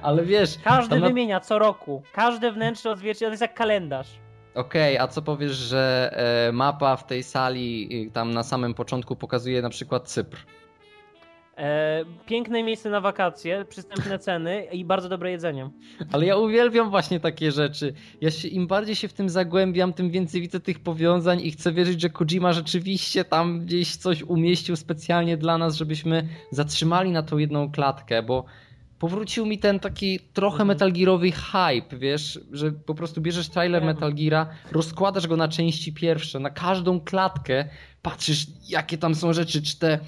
[0.01, 2.01] Ale wiesz, Każdy na- wymienia co roku.
[2.13, 4.07] Każde wnętrze odzwierciedla, to jest jak kalendarz.
[4.55, 6.11] okej, a co powiesz, że
[6.47, 10.37] e, mapa w tej sali tam na samym początku pokazuje na przykład Cypr?
[11.59, 15.69] E, piękne miejsce na wakacje, przystępne ceny i bardzo dobre jedzenie.
[16.11, 17.93] Ale ja uwielbiam właśnie takie rzeczy.
[18.21, 21.73] Ja się, im bardziej się w tym zagłębiam, tym więcej widzę tych powiązań i chcę
[21.73, 27.37] wierzyć, że Kojima rzeczywiście tam gdzieś coś umieścił specjalnie dla nas, żebyśmy zatrzymali na tą
[27.37, 28.45] jedną klatkę, bo
[28.99, 30.67] powrócił mi ten taki trochę Mhm.
[30.67, 33.83] Metal Gearowy hype, wiesz, że po prostu bierzesz trailer.
[33.83, 37.69] Metal Geara, rozkładasz go na części pierwsze, na każdą klatkę,
[38.01, 39.99] patrzysz jakie tam są rzeczy, czy te...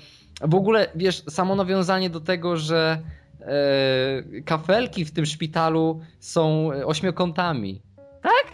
[0.44, 3.00] W ogóle, wiesz, samo nawiązanie do tego, że
[3.42, 7.82] e, kafelki w tym szpitalu są e, ośmiokątami.
[8.22, 8.46] Tak?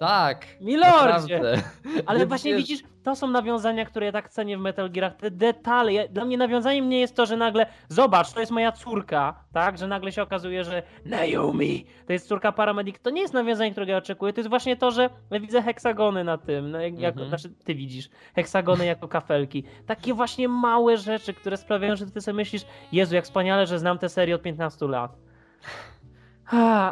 [0.00, 0.46] Tak.
[0.60, 1.62] Milordzie!
[2.06, 5.30] Ale właśnie wiesz- widzisz, to są nawiązania, które ja tak cenię w Metal Gearach, te
[5.30, 6.08] detale.
[6.08, 9.78] Dla mnie nawiązaniem nie jest to, że nagle, zobacz, to jest moja córka, tak?
[9.78, 13.00] Że nagle się okazuje, że Naomi to jest córka paramedic.
[13.02, 14.32] To nie jest nawiązanie, którego ja oczekuję.
[14.32, 16.70] To jest właśnie to, że widzę heksagony na tym.
[16.70, 17.28] No, jak, Mhm.
[17.28, 19.64] Znaczy, ty widzisz heksagony jako kafelki.
[19.86, 23.98] Takie właśnie małe rzeczy, które sprawiają, że ty sobie myślisz, Jezu, jak wspaniale, że znam
[23.98, 25.16] tę serię od 15 lat.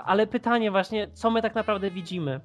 [0.04, 2.40] Ale pytanie właśnie, co my tak naprawdę widzimy?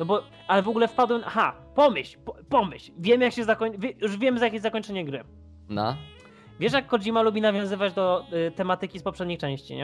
[0.00, 4.16] No bo, ale w ogóle wpadłem, aha, pomyśl, po, pomyśl, wiem jak się zakończy, już
[4.18, 5.24] wiem za jakie jest zakończenie gry.
[5.68, 5.96] No.
[6.60, 9.82] Wiesz jak Kojima lubi nawiązywać do y, tematyki z poprzedniej części, nie?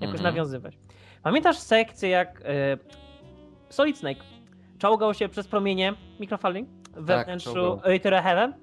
[0.00, 0.22] Jakoś Mhm.
[0.22, 0.78] nawiązywać.
[1.22, 2.44] Pamiętasz sekcję jak y,
[3.68, 4.20] Solid Snake
[4.78, 7.80] czołgał się przez promienie mikrofali we Tak, wnętrzu.
[7.84, 8.54] Outer Heaven?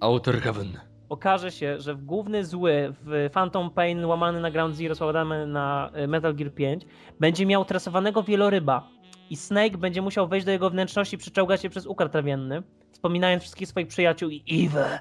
[0.00, 0.80] Outer Heaven.
[1.08, 5.90] Okaże się, że w główny zły w Phantom Pain łamany na Ground Zero, składany na
[6.04, 6.86] y, Metal Gear 5
[7.20, 8.88] będzie miał tresowanego wieloryba
[9.30, 12.62] i Snake będzie musiał wejść do jego wnętrzności i przyczołgać się przez układ trawienny,
[12.92, 15.00] wspominając wszystkich swoich przyjaciół i Eve.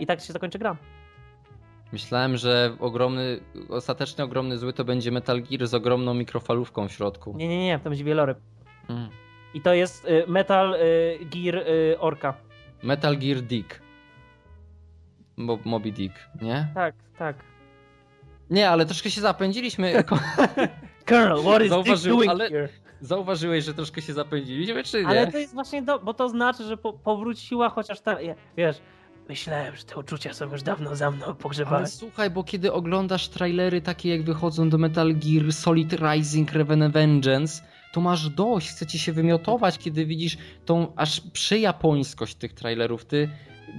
[0.00, 0.76] I tak się zakończy gra.
[1.92, 7.34] Myślałem, że ogromny, ostatecznie ogromny zły to będzie Metal Gear z ogromną mikrofalówką w środku.
[7.36, 8.38] Nie, nie, nie, to będzie wieloryb.
[8.88, 9.08] Mm.
[9.54, 12.34] I to jest y, Metal y, Gear y, Orka.
[12.82, 13.80] Metal Gear Dick.
[15.36, 16.68] Mo Moby Dick, nie?
[16.74, 17.36] Tak, tak.
[18.50, 20.04] Nie, ale troszkę się zapędziliśmy.
[21.08, 22.68] Colonel, what is Dick doing ale- here?
[23.00, 25.08] Zauważyłeś, że troszkę się zapędziliśmy, czy nie?
[25.08, 28.16] Ale to jest właśnie to, bo to znaczy, że po, powróciła chociaż ta,
[28.56, 28.76] wiesz,
[29.28, 31.76] myślałem, że te uczucia są już dawno za mną pogrzebane.
[31.76, 36.90] Ale słuchaj, bo kiedy oglądasz trailery takie jak wychodzą do Metal Gear Solid Rising Reven
[36.90, 43.04] Vengeance, to masz dość, chce ci się wymiotować, kiedy widzisz tą aż przyjapońskość tych trailerów.
[43.04, 43.28] Ty,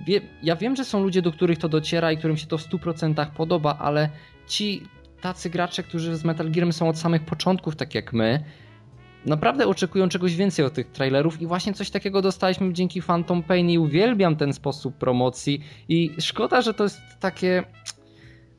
[0.06, 2.70] wie, ja wiem, że są ludzie, do których to dociera i którym się to w
[2.70, 4.10] 100% podoba, ale
[4.48, 4.84] ci
[5.22, 8.44] tacy gracze, którzy z Metal Gearem są od samych początków, tak jak my,
[9.26, 13.70] naprawdę oczekują czegoś więcej od tych trailerów i właśnie coś takiego dostaliśmy dzięki Phantom Pain
[13.70, 17.64] i uwielbiam ten sposób promocji i szkoda, że to jest takie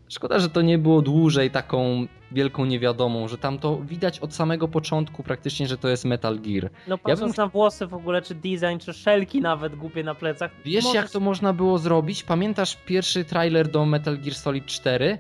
[0.09, 4.69] szkoda, że to nie było dłużej taką wielką niewiadomą, że tam to widać od samego
[4.69, 6.71] początku praktycznie, że to jest Metal Gear.
[6.89, 10.51] No patrząc bym- na włosy w ogóle, czy design, czy szelki nawet głupie na plecach.
[10.65, 12.23] Wiesz możesz- jak to można było zrobić?
[12.23, 15.19] Pamiętasz pierwszy trailer do Metal Gear Solid 4?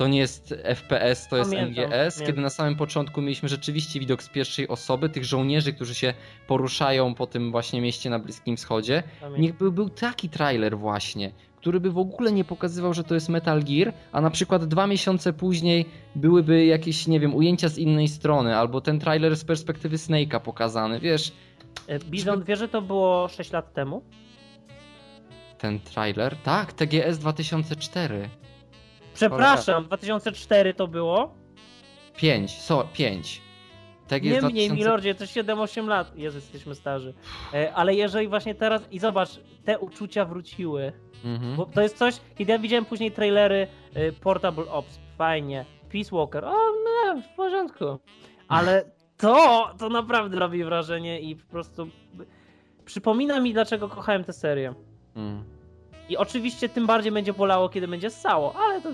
[0.00, 2.26] To nie jest FPS, to jest Pamiętam, MGS, pamiętam.
[2.26, 6.14] kiedy na samym początku mieliśmy rzeczywiście widok z pierwszej osoby, tych żołnierzy, którzy się
[6.46, 9.02] poruszają po tym właśnie mieście na Bliskim Wschodzie.
[9.20, 9.42] Pamiętam.
[9.42, 13.28] Niech by był taki trailer właśnie, który by w ogóle nie pokazywał, że to jest
[13.28, 18.08] Metal Gear, a na przykład dwa miesiące później byłyby jakieś, nie wiem, ujęcia z innej
[18.08, 21.32] strony, albo ten trailer z perspektywy Snake'a pokazany, wiesz,
[21.86, 24.02] E, Bizon, wie, że to było 6 lat temu?
[25.58, 28.28] ten trailer, tak, TGS 2004,
[29.20, 31.34] Przepraszam, 2004 to było?
[32.16, 33.42] 5, so, 5.
[34.06, 34.52] TGS Nie 2000...
[34.52, 36.16] mniej, milordzie, to 7-8 lat.
[36.16, 37.14] Jezu, jesteśmy starzy.
[37.54, 39.28] E, Ale jeżeli właśnie teraz, i zobacz,
[39.64, 40.92] te uczucia wróciły.
[41.24, 41.56] Mhm.
[41.56, 43.66] Bo to jest coś, kiedy ja widziałem później trailery
[43.96, 46.54] y, Portable Ops, fajnie, Peace Walker, o
[46.84, 47.84] no, w porządku.
[48.48, 48.84] Ale
[49.16, 51.88] to, to naprawdę robi wrażenie i po prostu
[52.84, 54.74] przypomina mi, dlaczego kochałem tę serię.
[55.16, 55.44] Mm.
[56.08, 58.88] I oczywiście tym bardziej będzie bolało, kiedy będzie ssało, ale to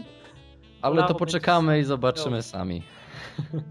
[0.86, 2.82] Ale to poczekamy i zobaczymy sami.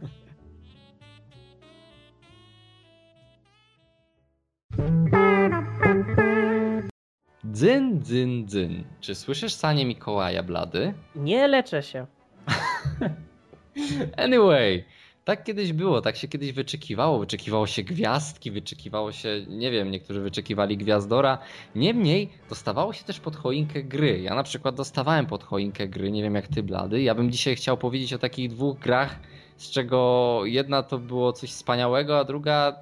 [7.52, 8.84] Dzyn, dzyn, dzyn.
[9.02, 10.94] Czy słyszysz sanie Mikołaja, blady?
[11.16, 12.06] nie leczę się.
[14.18, 14.86] Anyway,
[15.26, 17.20] tak kiedyś było, tak się kiedyś wyczekiwało.
[17.20, 21.38] Wyczekiwało się gwiazdki, wyczekiwało się, nie wiem, niektórzy wyczekiwali gwiazdora.
[21.76, 24.22] Niemniej dostawało się też pod choinkę gry.
[24.22, 27.02] Ja na przykład dostawałem pod choinkę gry, nie wiem jak ty, Blady.
[27.02, 29.20] Ja bym dzisiaj chciał powiedzieć o takich dwóch grach,
[29.58, 32.76] z czego jedna to było coś wspaniałego, a druga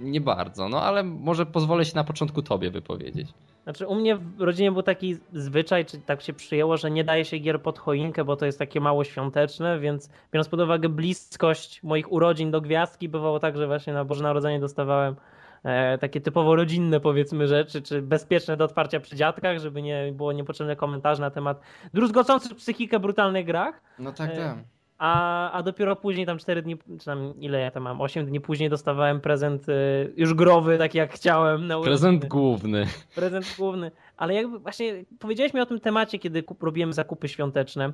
[0.00, 0.68] nie bardzo.
[0.68, 3.28] No ale może pozwolę się na początku tobie wypowiedzieć.
[3.68, 7.24] Znaczy u mnie w rodzinie był taki zwyczaj, czy tak się przyjęło, że nie daje
[7.24, 11.82] się gier pod choinkę, bo to jest takie mało świąteczne, więc biorąc pod uwagę bliskość
[11.82, 15.16] moich urodzin do gwiazdki, bywało tak, że właśnie na Boże Narodzenie dostawałem
[15.64, 20.32] e, takie typowo rodzinne powiedzmy rzeczy, czy bezpieczne do otwarcia przy dziadkach, żeby nie było
[20.32, 21.60] niepotrzebne komentarze na temat
[21.94, 23.80] druzgocących psychikę brutalnych grach.
[23.98, 24.56] No tak, e, tak.
[24.98, 28.40] A, a dopiero później, tam 4 dni, czy tam ile ja tam mam, 8 dni
[28.40, 31.66] później dostawałem prezent y, już growy, taki jak chciałem.
[31.66, 32.86] Na prezent główny.
[33.14, 33.90] Prezent główny.
[34.16, 37.92] Ale jakby właśnie powiedziałeś mi o tym temacie, kiedy kup, robiłem zakupy świąteczne,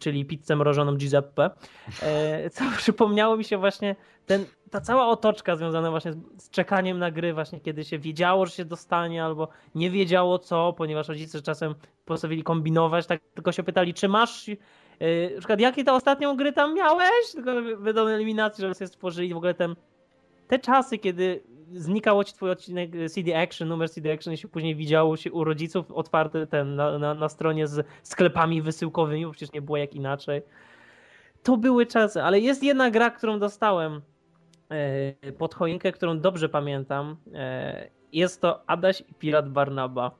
[0.00, 1.50] czyli pizzę mrożoną Giuseppe,
[2.02, 6.98] e, co przypomniało mi się właśnie ten, ta cała otoczka związana właśnie z, z czekaniem
[6.98, 11.42] na gry, właśnie kiedy się wiedziało, że się dostanie, albo nie wiedziało co, ponieważ rodzice
[11.42, 11.74] czasem
[12.04, 14.50] postawili kombinować, tak tylko się pytali, czy masz
[15.00, 17.32] Yy, na przykład, jakie to ostatnią gry tam miałeś?
[17.32, 19.76] Tylko będą eliminacji, żeby sobie stworzyli w ogóle ten,
[20.48, 21.42] te czasy, kiedy
[21.72, 25.44] znikało ci twój odcinek CD Action, numer CD Action i się później widziało się u
[25.44, 29.94] rodziców otwarty ten na, na, na stronie z sklepami wysyłkowymi, bo przecież nie było jak
[29.94, 30.42] inaczej.
[31.42, 34.00] To były czasy, ale jest jedna gra, którą dostałem
[35.22, 37.16] yy, pod choinkę, którą dobrze pamiętam.
[37.26, 40.10] Yy, jest to Adaś i Pirat Barnaba.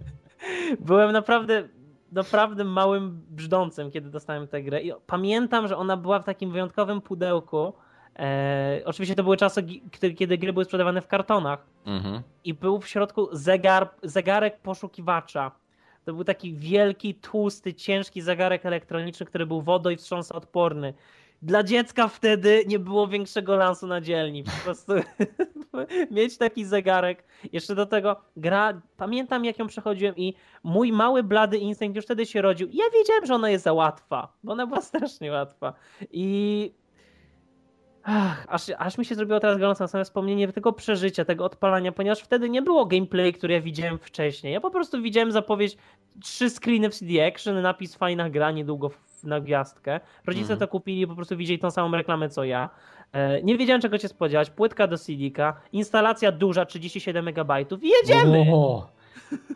[0.80, 1.68] Byłem naprawdę
[2.12, 4.82] naprawdę małym brzdącem, kiedy dostałem tę grę.
[4.82, 7.72] I pamiętam, że ona była w takim wyjątkowym pudełku.
[8.18, 9.62] E, oczywiście to były czasy,
[10.16, 11.66] kiedy gry były sprzedawane w kartonach.
[11.86, 12.22] Mhm.
[12.44, 15.50] I był w środku zegar, zegarek poszukiwacza.
[16.04, 20.94] To był taki wielki, tłusty, ciężki zegarek elektroniczny, który był wodo i wstrząsoodporny
[21.42, 24.44] dla dziecka wtedy nie było większego lansu na dzielni.
[24.44, 24.92] Po prostu
[26.10, 27.24] mieć taki zegarek.
[27.52, 32.26] Jeszcze do tego gra, pamiętam jak ją przechodziłem i mój mały blady instynkt już wtedy
[32.26, 32.68] się rodził.
[32.72, 35.74] Ja wiedziałem, że ona jest za łatwa, bo ona była strasznie łatwa.
[36.10, 36.72] I
[38.02, 41.92] Ach, aż, aż mi się zrobiło teraz gorąco na same wspomnienie tego przeżycia, tego odpalania,
[41.92, 44.52] ponieważ wtedy nie było gameplay, który ja widziałem wcześniej.
[44.52, 45.76] Ja po prostu widziałem zapowiedź,
[46.22, 48.90] trzy screeny w CD Action, napis fajna gra, niedługo
[49.24, 50.00] na gwiazdkę.
[50.26, 50.60] Rodzice mhm.
[50.60, 52.70] to kupili, po prostu widzieli tą samą reklamę co ja.
[53.12, 54.50] E, nie wiedziałem czego się spodziewać.
[54.50, 57.52] Płytka do CD-ka, instalacja duża, 37 MB
[57.82, 58.46] i jedziemy!
[58.52, 58.88] O,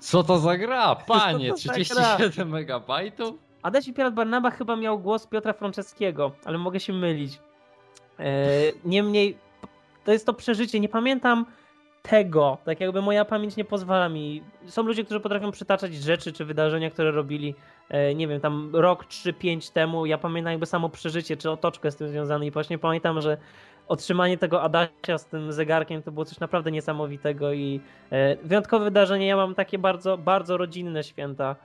[0.01, 1.53] co to za gra, panie?
[1.53, 2.91] 37 MB?
[3.62, 7.39] Adaś Pirat Barnaba chyba miał głos Piotra Franceskiego, ale mogę się mylić.
[8.19, 8.25] E,
[8.85, 9.39] niemniej
[10.05, 10.81] to jest to przeżycie.
[10.81, 11.47] Nie pamiętam
[12.09, 14.43] tego, tak jakby moja pamięć nie pozwala mi.
[14.67, 17.55] Są ludzie, którzy potrafią przytaczać rzeczy czy wydarzenia, które robili,
[17.89, 20.07] e, nie wiem, tam rok, trzy, pięć temu.
[20.07, 23.37] Ja pamiętam jakby samo przeżycie, czy otoczkę z tym związane i właśnie pamiętam, że
[23.89, 27.81] otrzymanie tego Adasia z tym zegarkiem to było coś naprawdę niesamowitego i
[28.11, 29.27] e, wyjątkowe wydarzenie.
[29.27, 31.57] Ja mam takie bardzo, bardzo rodzinne święta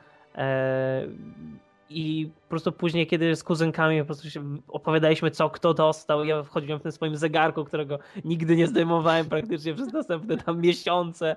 [1.89, 6.43] i po prostu później, kiedy z kuzynkami po prostu się opowiadaliśmy, co kto dostał, ja
[6.43, 11.35] wchodziłem w tym swoim zegarku, którego nigdy nie zdejmowałem praktycznie przez następne tam miesiące.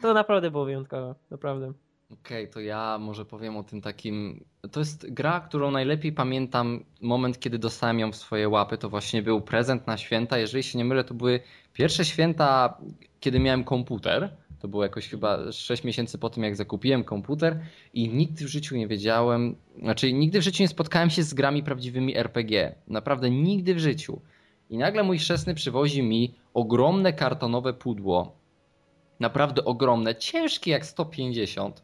[0.00, 1.72] To naprawdę było wyjątkowe, naprawdę.
[2.12, 4.44] Okej, okay, to ja może powiem o tym takim.
[4.72, 6.84] To jest gra, którą najlepiej pamiętam.
[7.00, 10.38] Moment, kiedy dostałem ją w swoje łapy, to właśnie był prezent na święta.
[10.38, 11.40] Jeżeli się nie mylę, to były
[11.72, 12.78] pierwsze święta,
[13.20, 14.36] kiedy miałem komputer.
[14.66, 17.60] To było jakoś chyba 6 miesięcy po tym, jak zakupiłem komputer
[17.94, 21.62] i nigdy w życiu nie wiedziałem, znaczy nigdy w życiu nie spotkałem się z grami
[21.62, 22.74] prawdziwymi RPG.
[22.88, 24.20] Naprawdę nigdy w życiu.
[24.70, 28.36] I nagle mój chrzestny przywozi mi ogromne kartonowe pudło.
[29.20, 31.82] Naprawdę ogromne, ciężkie jak 150.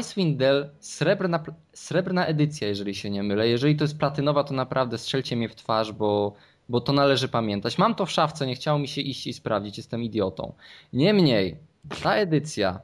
[0.00, 3.48] Icewind Dell, srebrna, srebrna edycja, jeżeli się nie mylę.
[3.48, 6.34] Jeżeli to jest platynowa, to naprawdę strzelcie mnie w twarz, bo,
[6.68, 7.78] bo to należy pamiętać.
[7.78, 10.52] Mam to w szafce, nie chciało mi się iść i sprawdzić, jestem idiotą.
[10.92, 11.56] Niemniej,
[12.02, 12.80] ta edycja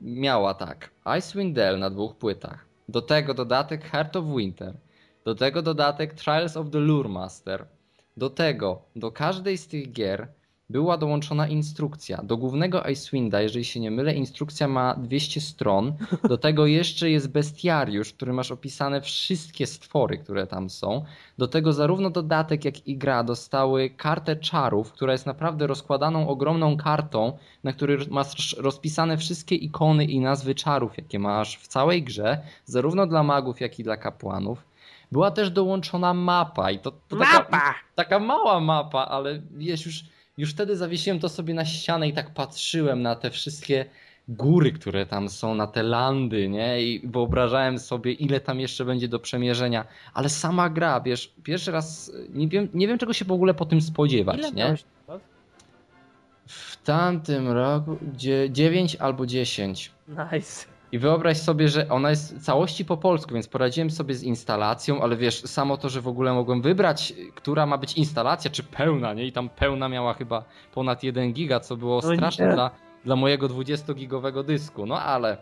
[0.00, 4.74] miała tak, Icewind Dale na dwóch płytach, do tego dodatek Heart of Winter,
[5.24, 7.66] do tego dodatek Trials of the Lure Master,
[8.16, 10.28] do tego, do każdej z tych gier
[10.70, 12.22] była dołączona instrukcja.
[12.22, 15.92] Do głównego Icewinda, jeżeli się nie mylę, instrukcja ma 200 stron.
[16.28, 21.04] Do tego jeszcze jest bestiariusz, w którym masz opisane wszystkie stwory, które tam są.
[21.38, 26.76] Do tego zarówno dodatek, jak i gra dostały kartę czarów, która jest naprawdę rozkładaną ogromną
[26.76, 32.40] kartą, na której masz rozpisane wszystkie ikony i nazwy czarów, jakie masz w całej grze,
[32.64, 34.64] zarówno dla magów, jak i dla kapłanów.
[35.12, 40.50] Była też dołączona mapa i to, to taka, taka mała mapa, ale wiesz już już
[40.50, 43.84] wtedy zawiesiłem to sobie na ścianę i tak patrzyłem na te wszystkie
[44.28, 46.82] góry, które tam są, na te landy, nie?
[46.82, 49.84] I wyobrażałem sobie, ile tam jeszcze będzie do przemierzenia.
[50.14, 53.64] Ale sama gra, wiesz, pierwszy raz nie wiem, nie wiem czego się w ogóle po
[53.66, 54.74] tym spodziewać, Ile nie?
[56.46, 59.90] W tamtym roku dzie- 9 albo 10.
[60.08, 60.66] Nice.
[60.92, 65.02] I wyobraź sobie, że ona jest w całości po polsku, więc poradziłem sobie z instalacją,
[65.02, 69.14] ale wiesz, samo to, że w ogóle mogłem wybrać, która ma być instalacja, czy pełna,
[69.14, 69.24] nie?
[69.26, 72.52] I tam pełna miała chyba ponad 1 giga, co było No straszne nie.
[72.54, 72.70] dla,
[73.04, 74.86] dla mojego 20-gigowego dysku.
[74.86, 75.36] No ale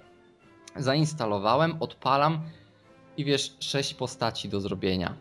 [0.77, 2.41] zainstalowałem, odpalam
[3.17, 5.15] i wiesz, 6 postaci do zrobienia.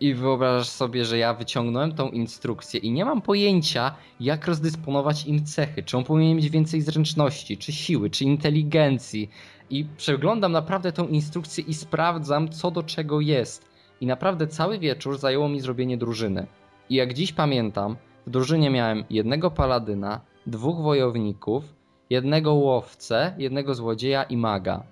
[0.00, 5.44] I wyobrażasz sobie, że ja wyciągnąłem tą instrukcję i nie mam pojęcia, jak rozdysponować im
[5.44, 5.82] cechy.
[5.82, 9.30] Czy on powinien mieć więcej zręczności, czy siły, czy inteligencji.
[9.70, 13.68] I przeglądam naprawdę tą instrukcję i sprawdzam, co do czego jest.
[14.00, 16.46] I naprawdę cały wieczór zajęło mi zrobienie drużyny.
[16.90, 21.64] I jak dziś pamiętam, w drużynie miałem jednego paladyna, dwóch wojowników,
[22.10, 24.82] jednego łowcę, jednego złodzieja i maga.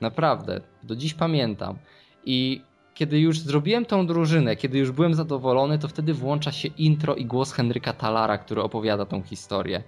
[0.00, 1.78] Naprawdę, do dziś pamiętam.
[2.24, 2.62] I
[3.02, 7.24] kiedy już zrobiłem tą drużynę, kiedy już byłem zadowolony, to wtedy włącza się intro i
[7.24, 9.82] głos Henryka Talara, który opowiada tą historię.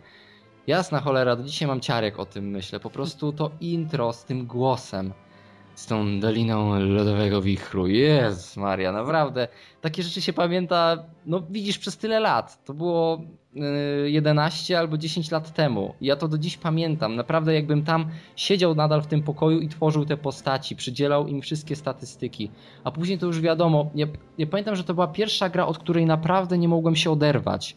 [0.66, 2.80] Jasna cholera, do dzisiaj mam ciarek o tym myślę.
[2.80, 5.12] Po prostu to intro z tym głosem,
[5.74, 7.86] z tą doliną lodowego wichru.
[7.86, 9.48] Jezus Maria, naprawdę.
[9.80, 12.64] Takie rzeczy się pamięta, no widzisz, przez tyle lat.
[12.64, 13.20] To było
[13.54, 15.94] yy, 11 albo 10 lat temu.
[16.00, 17.16] Ja to do dziś pamiętam.
[17.16, 21.76] Naprawdę jakbym tam siedział nadal w tym pokoju i tworzył te postaci, przydzielał im wszystkie
[21.76, 22.50] statystyki.
[22.84, 24.06] A później to już wiadomo, ja,
[24.38, 27.76] ja pamiętam, że to była pierwsza gra, od której naprawdę nie mogłem się oderwać.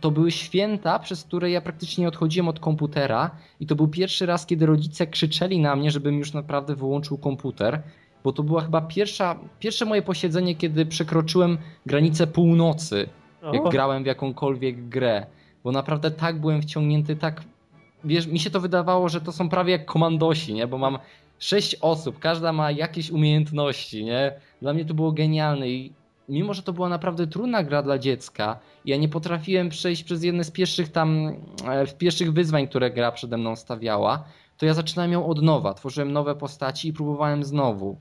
[0.00, 4.26] To były święta, przez które ja praktycznie nie odchodziłem od komputera i to był pierwszy
[4.26, 7.82] raz, kiedy rodzice krzyczeli na mnie, żebym już naprawdę wyłączył komputer,
[8.24, 13.08] bo to była chyba pierwsza, pierwsze moje posiedzenie, kiedy przekroczyłem granicę północy,
[13.52, 15.26] jak grałem w jakąkolwiek grę,
[15.64, 17.42] bo naprawdę tak byłem wciągnięty, tak,
[18.04, 20.98] wiesz, mi się to wydawało, że to są prawie jak komandosi, nie, bo mam
[21.38, 25.92] sześć osób, każda ma jakieś umiejętności, nie, dla mnie to było genialne i
[26.30, 30.44] mimo, że to była naprawdę trudna gra dla dziecka, ja nie potrafiłem przejść przez jedne
[30.44, 31.32] z pierwszych tam,
[31.68, 34.24] e, z pierwszych wyzwań, które gra przede mną stawiała,
[34.58, 37.96] to ja zaczynałem ją od nowa, tworzyłem nowe postaci i próbowałem znowu.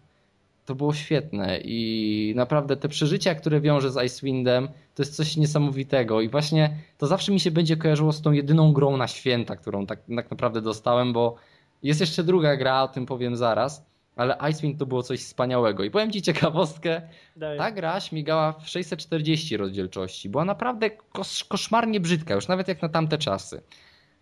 [0.65, 6.21] To było świetne i naprawdę te przeżycia, które wiąże z Icewindem, to jest coś niesamowitego
[6.21, 9.85] i właśnie to zawsze mi się będzie kojarzyło z tą jedyną grą na święta, którą
[9.85, 11.35] tak, tak naprawdę dostałem, bo
[11.83, 13.88] jest jeszcze druga gra, o tym powiem zaraz,
[14.19, 17.01] ale Icewind to było coś wspaniałego i powiem Ci ciekawostkę,
[17.35, 17.57] daj.
[17.57, 20.29] ta gra śmigała w 640 rozdzielczości.
[20.29, 23.61] Była naprawdę kosz, koszmarnie brzydka, już nawet jak na tamte czasy.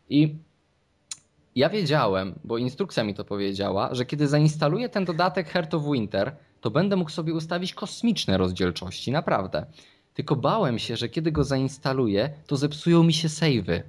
[0.10, 0.36] I
[1.56, 6.36] ja wiedziałem, bo instrukcja mi to powiedziała, że kiedy zainstaluję ten dodatek Heart of Winter,
[6.62, 9.66] to będę mógł sobie ustawić kosmiczne rozdzielczości, naprawdę.
[10.14, 13.84] Tylko bałem się, że kiedy go zainstaluję, to zepsują mi się savey.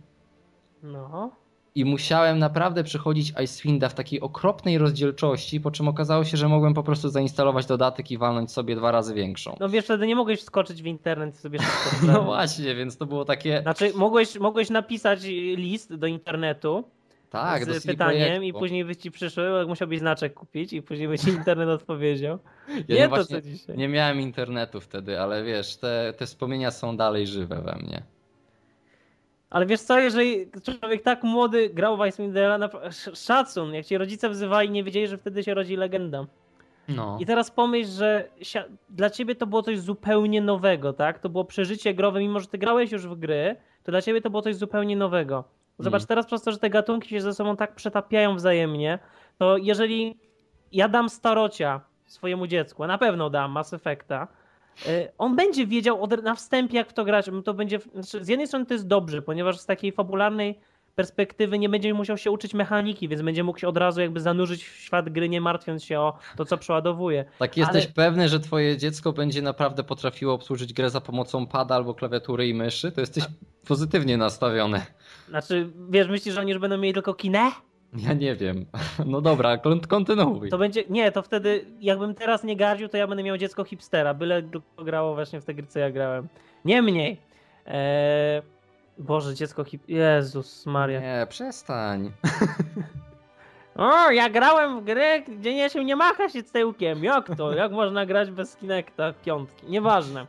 [0.83, 1.31] No.
[1.79, 6.75] I musiałem naprawdę przechodzić Icewinda w takiej okropnej rozdzielczości, po czym okazało się, że mogłem
[6.75, 9.57] po prostu zainstalować dodatek i walnąć sobie dwa razy większą.
[9.61, 13.07] No wiesz, wtedy nie mogłeś wskoczyć w internet i sobie szybko No właśnie, więc to
[13.07, 13.63] było takie.
[13.63, 15.21] Znaczy, mogłeś, mogłeś napisać
[15.57, 16.85] list do internetu
[17.31, 18.43] Tak, z pytaniem Projektu.
[18.43, 22.39] i później by ci przyszły, musiałbyś znaczek kupić i później by ci internet odpowiedział.
[22.89, 23.77] Ja nie to co dzisiaj.
[23.77, 28.18] Nie miałem internetu wtedy, ale wiesz, te, te wspomnienia są dalej żywe we mnie.
[29.51, 30.47] Ale wiesz co, jeżeli
[30.81, 35.07] człowiek tak młody grał w Icewindera, nap- sz- szacun, jak ci rodzice wzywali, nie wiedzieli,
[35.09, 36.27] że wtedy się rodzi legenda.
[36.89, 37.17] No.
[37.21, 38.29] I teraz pomyśl, że
[38.91, 41.19] dla ciebie to było coś zupełnie nowego, tak?
[41.19, 44.31] To było przeżycie growe, mimo że ty grałeś już w gry, to dla ciebie to
[44.31, 45.45] było coś zupełnie nowego.
[45.79, 46.07] Zobacz, Mm.
[46.07, 48.99] teraz przez to, że te gatunki się ze sobą tak przetapiają wzajemnie,
[49.39, 50.19] to jeżeli
[50.73, 54.29] ja dam starocia swojemu dziecku, a na pewno dam Mass Effecta,
[55.19, 57.31] on będzie wiedział od, na wstępie, jak w to grać.
[57.45, 60.59] To będzie, znaczy, z jednej strony to jest dobrze, ponieważ z takiej fabularnej
[60.95, 64.65] perspektywy nie będzie musiał się uczyć mechaniki, więc będzie mógł się od razu jakby zanurzyć
[64.65, 67.25] w świat gry, nie martwiąc się o to, co przeładowuje.
[67.39, 71.75] Tak jesteś ale- pewny, że twoje dziecko będzie naprawdę potrafiło obsłużyć grę za pomocą pada
[71.75, 72.93] albo klawiatury i myszy?
[72.93, 73.25] To jesteś
[73.69, 74.83] pozytywnie nastawiony.
[75.29, 77.51] Znaczy, wiesz, myślisz, że oni już będą mieli tylko kinę?
[77.97, 78.67] Ja nie wiem.
[79.07, 80.49] No dobra, kon- kontynuuj.
[80.51, 84.15] To będzie, nie, to wtedy, jakbym teraz nie gardził, to ja będę miał dziecko hipstera,
[84.15, 84.43] byle
[84.79, 86.29] grało właśnie w te gry, co ja grałem.
[86.65, 87.21] Niemniej,
[87.67, 88.43] eee,
[88.99, 89.83] Boże, dziecko hip...
[89.89, 91.01] Jezus Maria.
[91.01, 92.13] Nie, przestań.
[93.77, 97.05] O, ja grałem w grę, gdzie nie się nie macha się tyłkiem.
[97.05, 97.53] Jak to?
[97.55, 99.67] Jak można grać bez Kinecta piątki?
[99.67, 100.27] Nieważne.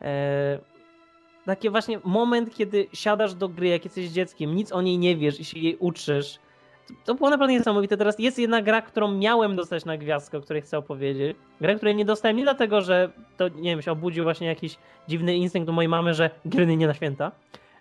[0.00, 0.58] Eee,
[1.46, 5.40] taki właśnie moment, kiedy siadasz do gry, jak jesteś dzieckiem, nic o niej nie wiesz
[5.40, 6.38] i się jej uczysz.
[7.04, 7.96] To, było naprawdę niesamowite.
[7.96, 11.36] Teraz jest jedna gra, którą miałem dostać na gwiazdkę, o której chcę opowiedzieć.
[11.60, 14.78] Gra, której nie dostałem nie dlatego, że to, nie wiem, się obudził właśnie jakiś
[15.08, 17.32] dziwny instynkt u mojej mamy, że gry nie na święta.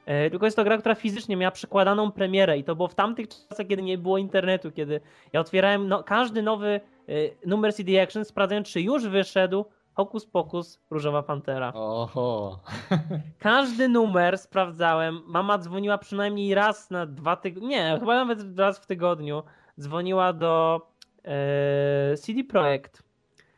[0.05, 3.27] E, tylko jest to gra, która fizycznie miała przekładaną premierę i to było w tamtych
[3.27, 5.01] czasach, kiedy nie było internetu, kiedy
[5.33, 7.11] ja otwierałem no, każdy nowy e,
[7.45, 9.65] numer CD Action, sprawdzając, czy już wyszedł
[9.95, 11.71] Hokus Pokus, Różowa Pantera.
[11.73, 12.59] Oho.
[13.39, 15.21] Każdy numer sprawdzałem.
[15.25, 17.69] Mama dzwoniła przynajmniej raz na dwa tygodnie.
[17.69, 19.43] Nie, chyba nawet raz w tygodniu.
[19.79, 20.81] Dzwoniła do
[21.23, 23.04] e, CD Projekt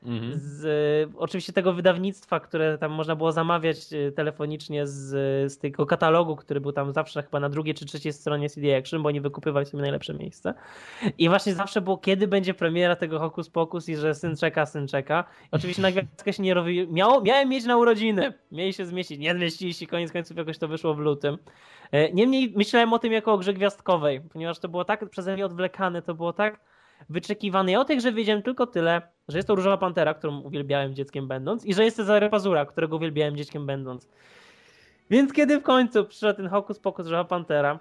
[0.04, 0.32] Mhm.
[0.36, 5.10] z oczywiście tego wydawnictwa, które tam można było zamawiać e, telefonicznie z,
[5.52, 9.04] z tego katalogu, który był tam zawsze chyba na drugiej czy trzeciej stronie CD Action,
[9.04, 10.54] bo oni wykupywali sobie najlepsze miejsce.
[11.18, 14.88] I właśnie zawsze było, kiedy będzie premiera tego Hokus Pokus i że syn czeka, syn
[14.88, 15.24] czeka.
[15.44, 16.88] I oczywiście na gwiazdkę się nie robi.
[16.88, 18.34] Miało, miałem mieć na urodziny.
[18.52, 19.20] Mieli się zmieścić.
[19.20, 21.38] Nie zmieścili się, koniec końców jakoś to wyszło w lutym.
[21.92, 25.46] E, Niemniej myślałem o tym jako o grze gwiazdkowej, ponieważ to było tak przeze mnie
[25.46, 26.60] odwlekane, to było tak
[27.10, 27.72] wyczekiwane.
[27.72, 31.28] Ja o tej grze wiedziałem tylko tyle, że jest to Różowa Pantera, którą uwielbiałem dzieckiem
[31.28, 34.08] będąc i że jest Cezary Pazura, którego uwielbiałem dzieckiem będąc.
[35.10, 37.80] Więc kiedy w końcu przyszedł ten Hokus Pokus Różowa Pantera,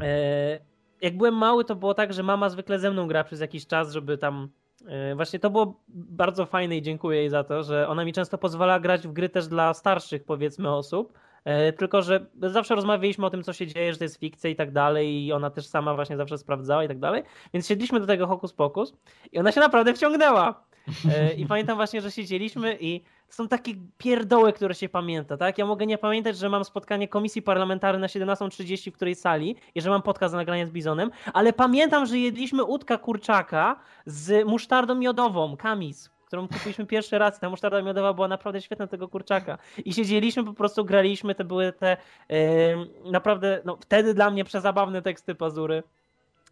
[0.00, 0.58] e,
[1.00, 3.92] jak byłem mały, to było tak, że mama zwykle ze mną gra przez jakiś czas,
[3.92, 4.48] żeby tam
[4.86, 8.38] e, Właśnie to było bardzo fajne i dziękuję jej za to, że ona mi często
[8.38, 11.18] pozwala grać w gry też dla starszych, powiedzmy, osób.
[11.46, 14.56] E, Tylko, że zawsze rozmawialiśmy o tym, co się dzieje, że to jest fikcja i
[14.56, 17.22] tak dalej, i ona też sama właśnie zawsze sprawdzała i tak dalej.
[17.54, 18.94] Więc siedliśmy do tego Hokus Pokus
[19.32, 20.64] i ona się naprawdę wciągnęła.
[21.10, 25.58] E, I pamiętam właśnie, że siedzieliśmy i to są takie pierdoły, które się pamięta, tak?
[25.58, 29.80] Ja mogę nie pamiętać, że mam spotkanie komisji parlamentarnej na 17.30 w której sali i
[29.80, 33.76] że mam podcast na nagranie z Bizonem, ale pamiętam, że jedliśmy udka kurczaka
[34.06, 37.40] z musztardą miodową, kamis, którą kupiliśmy pierwszy raz.
[37.40, 39.58] Ta musztarda miodowa była naprawdę świetna tego kurczaka.
[39.84, 41.96] I siedzieliśmy, po prostu graliśmy, to były te
[42.28, 45.82] em, naprawdę, no wtedy dla mnie przezabawne teksty Pazury.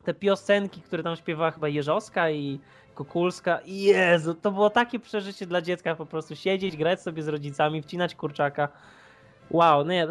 [0.04, 2.60] Te piosenki, które tam śpiewała chyba Jeżowska i
[2.94, 3.60] Kukulska.
[3.66, 8.14] Jezu, to było takie przeżycie dla dziecka, po prostu siedzieć, grać sobie z rodzicami, wcinać
[8.14, 8.68] kurczaka.
[9.50, 10.06] Wow, no nie,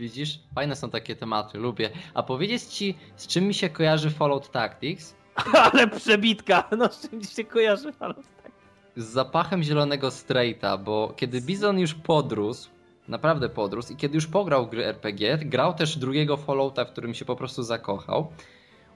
[0.00, 0.40] Widzisz?
[0.54, 1.90] Fajne są takie tematy, lubię.
[2.14, 5.16] A powiedzieć ci, z czym mi się kojarzy Fallout Tactics?
[5.72, 8.52] ale przebitka, no z czym się kojarzy Fallout tak.
[8.96, 12.70] Z zapachem zielonego straighta, bo kiedy Bizon już podrósł,
[13.08, 17.24] naprawdę podrósł i kiedy już pograł gry RPG, grał też drugiego Fallouta, w którym się
[17.24, 18.32] po prostu zakochał,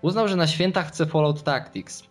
[0.03, 2.03] uznał, że na święta chce Fallout Tactics.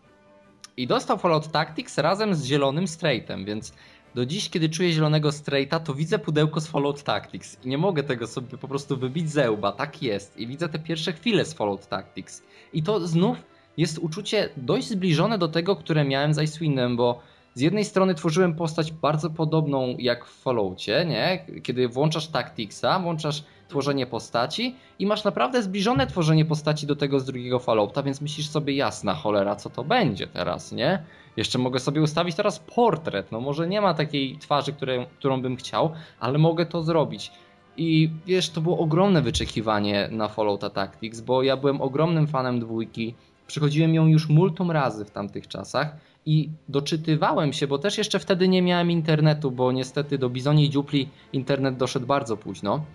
[0.77, 3.73] I dostał Fallout Tactics razem z zielonym straightem, więc
[4.15, 8.03] do dziś, kiedy czuję zielonego straighta, to widzę pudełko z Fallout Tactics i nie mogę
[8.03, 10.37] tego sobie po prostu wybić ze łba, tak jest.
[10.37, 12.43] I widzę te pierwsze chwile z Fallout Tactics.
[12.73, 13.37] I to znów
[13.77, 17.19] jest uczucie dość zbliżone do tego, które miałem z Icewindem, bo
[17.53, 21.45] z jednej strony tworzyłem postać bardzo podobną jak w Falloutie, nie?
[21.63, 27.25] Kiedy włączasz Tacticsa, włączasz tworzenie postaci i masz naprawdę zbliżone tworzenie postaci do tego z
[27.25, 31.03] drugiego Fallouta, więc myślisz sobie jasna cholera, co to będzie teraz, nie?
[31.37, 35.55] Jeszcze mogę sobie ustawić teraz portret, no może nie ma takiej twarzy, które, którą bym
[35.55, 37.31] chciał, ale mogę to zrobić.
[37.77, 43.15] I wiesz, to było ogromne wyczekiwanie na Fallouta Tactics, bo ja byłem ogromnym fanem dwójki,
[43.53, 45.95] przychodziłem ją już multum razy w tamtych czasach
[46.25, 51.09] i doczytywałem się, bo też jeszcze wtedy nie miałem internetu, bo niestety do Bizoniej Dziupli
[51.33, 52.85] internet doszedł bardzo późno.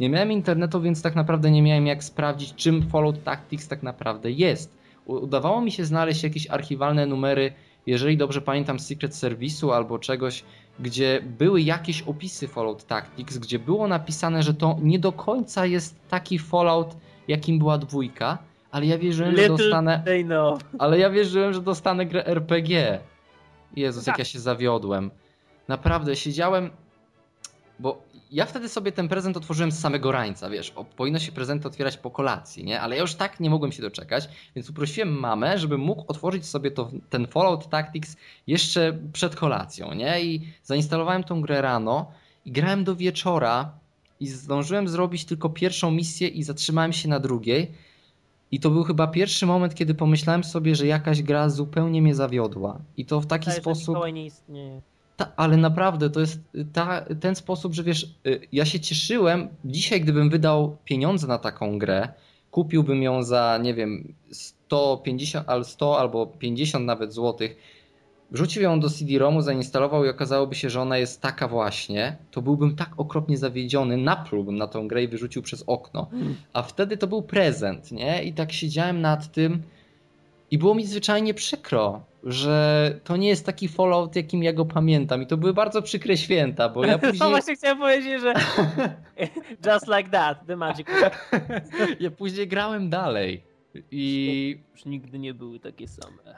[0.00, 4.30] Nie miałem internetu, więc tak naprawdę nie miałem jak sprawdzić, czym Fallout Tactics tak naprawdę
[4.30, 4.78] jest.
[5.06, 7.52] Udawało mi się znaleźć jakieś archiwalne numery,
[7.86, 10.44] jeżeli dobrze pamiętam, Secret Service'u albo czegoś,
[10.80, 16.08] gdzie były jakieś opisy Fallout Tactics, gdzie było napisane, że to nie do końca jest
[16.08, 16.96] taki Fallout,
[17.28, 18.38] jakim była dwójka,
[18.76, 20.02] ale ja wierzyłem, że Little dostanę.
[20.04, 20.60] they know.
[20.78, 22.98] Ale ja wierzyłem, że dostanę grę RPG.
[23.76, 24.18] Jezus, jak Tak.
[24.18, 25.10] ja się zawiodłem.
[25.68, 26.70] Naprawdę, siedziałem.
[27.78, 31.68] Bo ja wtedy sobie ten prezent otworzyłem z samego rańca, wiesz, o, powinno się prezenty
[31.68, 32.80] otwierać po kolacji, nie?
[32.80, 36.70] Ale ja już tak nie mogłem się doczekać, więc uprosiłem mamę, żeby mógł otworzyć sobie
[36.70, 38.16] to, ten Fallout Tactics
[38.46, 40.22] jeszcze przed kolacją, nie?
[40.24, 42.12] I zainstalowałem tą grę rano
[42.44, 43.72] i grałem do wieczora
[44.20, 47.72] i zdążyłem zrobić tylko pierwszą misję i zatrzymałem się na drugiej.
[48.52, 52.78] I to był chyba pierwszy moment, kiedy pomyślałem sobie, że jakaś gra zupełnie mnie zawiodła.
[52.96, 53.96] I to w taki że sposób.
[54.12, 54.80] Nie istnieje.
[55.16, 56.40] Ta, ale naprawdę to jest
[56.72, 59.48] ta, ten sposób, że wiesz, y, ja się cieszyłem.
[59.64, 62.08] Dzisiaj, gdybym wydał pieniądze na taką grę,
[62.50, 67.56] kupiłbym ją za, nie wiem, 150, al- 100 albo 50 nawet złotych,
[68.30, 72.76] wrzucił ją do CD-ROMu, zainstalował i okazałoby się, że ona jest taka właśnie, to byłbym
[72.76, 76.10] tak okropnie zawiedziony, naplułbym na tą grę i wyrzucił przez okno.
[76.52, 78.24] A wtedy to był prezent, nie?
[78.24, 79.62] I tak siedziałem nad tym
[80.50, 85.22] i było mi zwyczajnie przykro, że to nie jest taki Fallout, jakim ja go pamiętam.
[85.22, 88.34] I to były bardzo przykre święta, bo ja No później, właśnie chciałem powiedzieć, że
[89.72, 90.86] just like that, the magic.
[92.00, 93.42] ja później grałem dalej.
[93.90, 96.34] I, Już nigdy nie były takie same.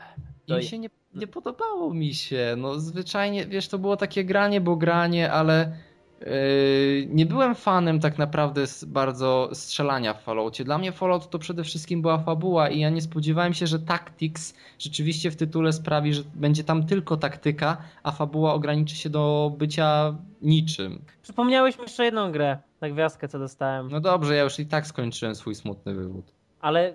[0.47, 2.55] i To mi się nie, nie podobało mi się.
[2.59, 5.73] No zwyczajnie, wiesz, to było takie granie, bo granie, ale
[6.21, 10.65] Yy, nie byłem fanem tak naprawdę bardzo strzelania w Falloutie.
[10.65, 14.55] Dla mnie Fallout to przede wszystkim była fabuła i ja nie spodziewałem się, że Tactics
[14.79, 20.17] rzeczywiście w tytule sprawi, że będzie tam tylko taktyka, a fabuła ograniczy się do bycia
[20.43, 21.05] niczym.
[21.23, 23.89] Przypomniałeś mi jeszcze jedną grę na gwiazdkę, co dostałem.
[23.91, 26.33] No dobrze, ja już i tak skończyłem swój smutny wywód.
[26.61, 26.95] Ale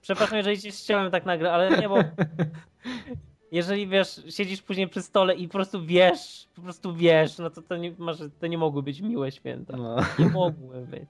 [0.00, 1.96] przepraszam, jeżeli ci ściąłem tak nagle, ale nie, bo
[3.52, 7.62] jeżeli wiesz, siedzisz później przy stole i po prostu wiesz, po prostu wiesz, no to
[7.62, 9.76] to nie, masz, to nie mogły być miłe święta.
[9.76, 9.96] No.
[10.18, 11.08] Nie mogły być.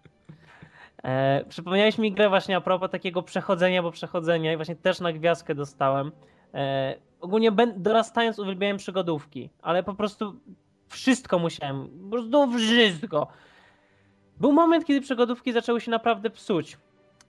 [1.03, 5.13] E, przypomniałeś mi grę właśnie a propos takiego przechodzenia, bo przechodzenia i właśnie też na
[5.13, 6.13] gwiazdkę dostałem.
[6.55, 10.41] E, ogólnie dorastając uwielbiałem przygodówki, ale po prostu
[10.89, 13.27] wszystko musiałem, po prostu wszystko.
[14.41, 16.79] Był moment, kiedy przygodówki zaczęły się naprawdę psuć.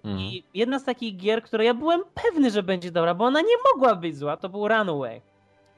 [0.04, 0.20] Mhm.
[0.20, 3.56] I jedna z takich gier, które ja byłem pewny, że będzie dobra, bo ona nie
[3.74, 5.22] mogła być zła, to był Runaway.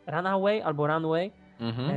[0.07, 1.31] Runaway albo Runway.
[1.59, 1.89] Mhm.
[1.89, 1.93] E,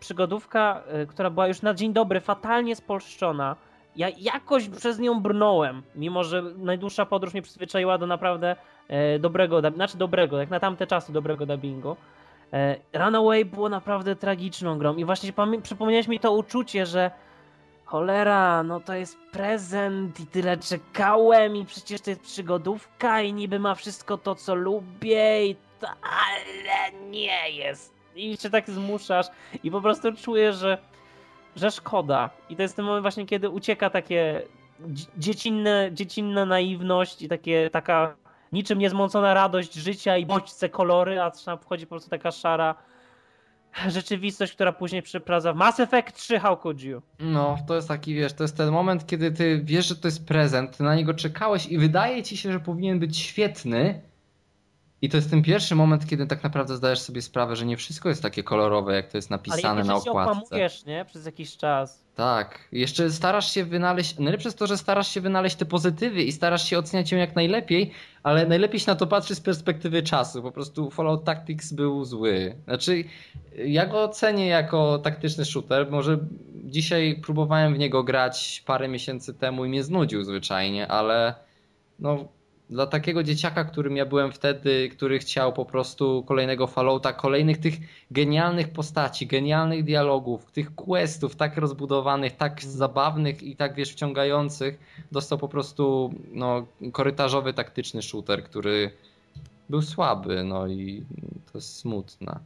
[0.00, 3.56] przygodówka, e, która była już na dzień dobry fatalnie spolszczona.
[3.96, 8.56] Ja jakoś przez nią brnąłem, mimo że najdłuższa podróż mnie przyzwyczaiła do naprawdę
[8.88, 11.96] e, dobrego, znaczy dobrego, jak na tamte czasy dobrego dubbingu.
[12.52, 15.32] E, Runaway było naprawdę tragiczną grą i właśnie
[15.62, 17.10] przypomniałeś mi to uczucie, że
[17.92, 23.58] Cholera, no to jest prezent i tyle czekałem i przecież to jest przygodówka i niby
[23.58, 27.94] ma wszystko to, co lubię i to, ale nie jest.
[28.16, 29.26] I się tak zmuszasz
[29.62, 30.78] i po prostu czujesz, że,
[31.56, 32.30] że szkoda.
[32.48, 34.42] I to jest ten moment właśnie, kiedy ucieka takie
[35.16, 38.14] dziecinne, dziecinna naiwność i takie, taka
[38.52, 42.74] niczym niezmącona radość życia i bodźce kolory, a wchodzi po prostu taka szara
[43.88, 47.02] rzeczywistość, która później przeprowadza w Mass Effect 3 How Could You?
[47.18, 50.26] No, to jest taki, wiesz, to jest ten moment, kiedy ty wiesz, że to jest
[50.26, 54.00] prezent, ty na niego czekałeś i wydaje ci się, że powinien być świetny,
[55.02, 58.08] i to jest ten pierwszy moment, kiedy tak naprawdę zdajesz sobie sprawę, że nie wszystko
[58.08, 60.30] jest takie kolorowe, jak to jest napisane Ale na okładce.
[60.30, 61.04] Ale okłamujesz, nie?
[61.04, 62.04] Przez jakiś czas.
[62.14, 62.68] Tak.
[62.72, 66.68] Jeszcze starasz się wynaleźć, najlepsze jest to, że starasz się wynaleźć te pozytywy i starasz
[66.68, 67.90] się oceniać ją jak najlepiej,
[68.22, 70.42] ale najlepiej się na to patrzy z perspektywy czasu.
[70.42, 72.56] Po prostu Fallout Tactics był zły.
[72.64, 73.04] Znaczy,
[73.56, 75.90] ja go ocenię jako taktyczny shooter.
[75.90, 76.18] Może
[76.64, 81.34] dzisiaj próbowałem w niego grać parę miesięcy temu i mnie znudził zwyczajnie, ale
[81.98, 82.28] no
[82.72, 87.74] dla takiego dzieciaka, którym ja byłem wtedy, który chciał po prostu kolejnego Fallouta, kolejnych tych
[88.10, 94.78] genialnych postaci, genialnych dialogów, tych questów tak rozbudowanych, tak zabawnych i tak wiesz wciągających,
[95.12, 98.90] dostał po prostu no, korytarzowy taktyczny shooter, który
[99.68, 101.04] był słaby, no i
[101.52, 102.40] to jest smutne.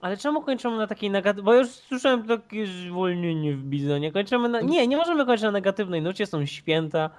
[0.00, 1.44] Ale czemu kończymy na takiej negatywnej...
[1.44, 4.12] Bo już słyszałem takie zwolnienie w Bizonie.
[4.12, 4.60] Kończymy na...
[4.60, 7.10] Nie, nie możemy kończyć na negatywnej nucie, są święta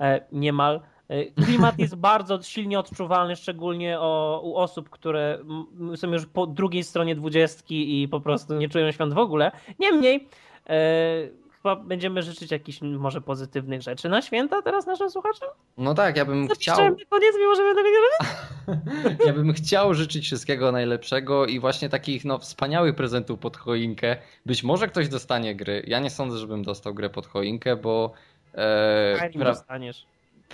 [0.00, 0.80] e, niemal.
[1.08, 5.38] E, klimat jest bardzo silnie odczuwalny, szczególnie o, u osób, które
[5.96, 9.52] są już po drugiej stronie dwudziestki i po prostu nie czują świąt w ogóle.
[9.78, 10.28] Niemniej,
[10.68, 11.28] e,
[11.62, 15.48] chyba będziemy życzyć jakichś może pozytywnych rzeczy na święta teraz naszym słuchaczom?
[15.78, 17.08] No tak, ja bym Zapiszemy chciał...
[17.08, 22.38] koniec, mimo że tego nie ja bym chciał życzyć wszystkiego najlepszego i właśnie takich no,
[22.38, 24.16] wspaniałych prezentów pod choinkę.
[24.46, 25.82] Być może ktoś dostanie gry.
[25.86, 28.12] Ja nie sądzę, żebym dostał grę pod choinkę, bo...
[28.54, 29.44] E, pra...
[29.44, 30.06] dostaniesz.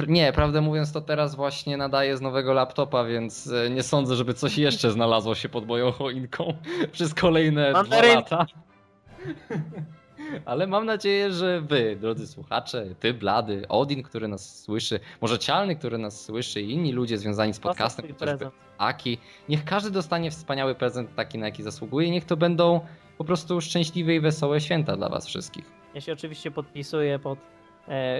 [0.06, 4.34] Nie, prawdę mówiąc, to teraz właśnie nadaję z nowego laptopa, więc e, nie sądzę, żeby
[4.34, 6.54] coś jeszcze znalazło się pod moją choinką
[6.92, 8.46] przez kolejne dwa lata.
[10.44, 15.76] Ale mam nadzieję, że wy, drodzy słuchacze, ty, Blady, Odin, który nas słyszy, może Cialny,
[15.76, 19.18] który nas słyszy i inni ludzie związani z podcastem, chociażby Aki,
[19.48, 22.80] niech każdy dostanie wspaniały prezent taki, na jaki zasługuje niech to będą
[23.18, 25.64] po prostu szczęśliwe i wesołe święta dla was wszystkich.
[25.94, 27.38] Ja się oczywiście podpisuję pod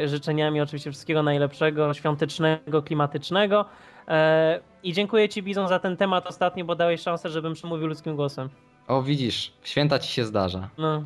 [0.07, 3.65] życzeniami oczywiście wszystkiego najlepszego, świątecznego, klimatycznego.
[4.09, 8.17] E, I dziękuję Ci, Bizon, za ten temat ostatni, bo dałeś szansę, żebym przemówił ludzkim
[8.17, 8.49] głosem.
[8.89, 10.69] O, widzisz, święta ci się zdarza.
[10.79, 11.03] No,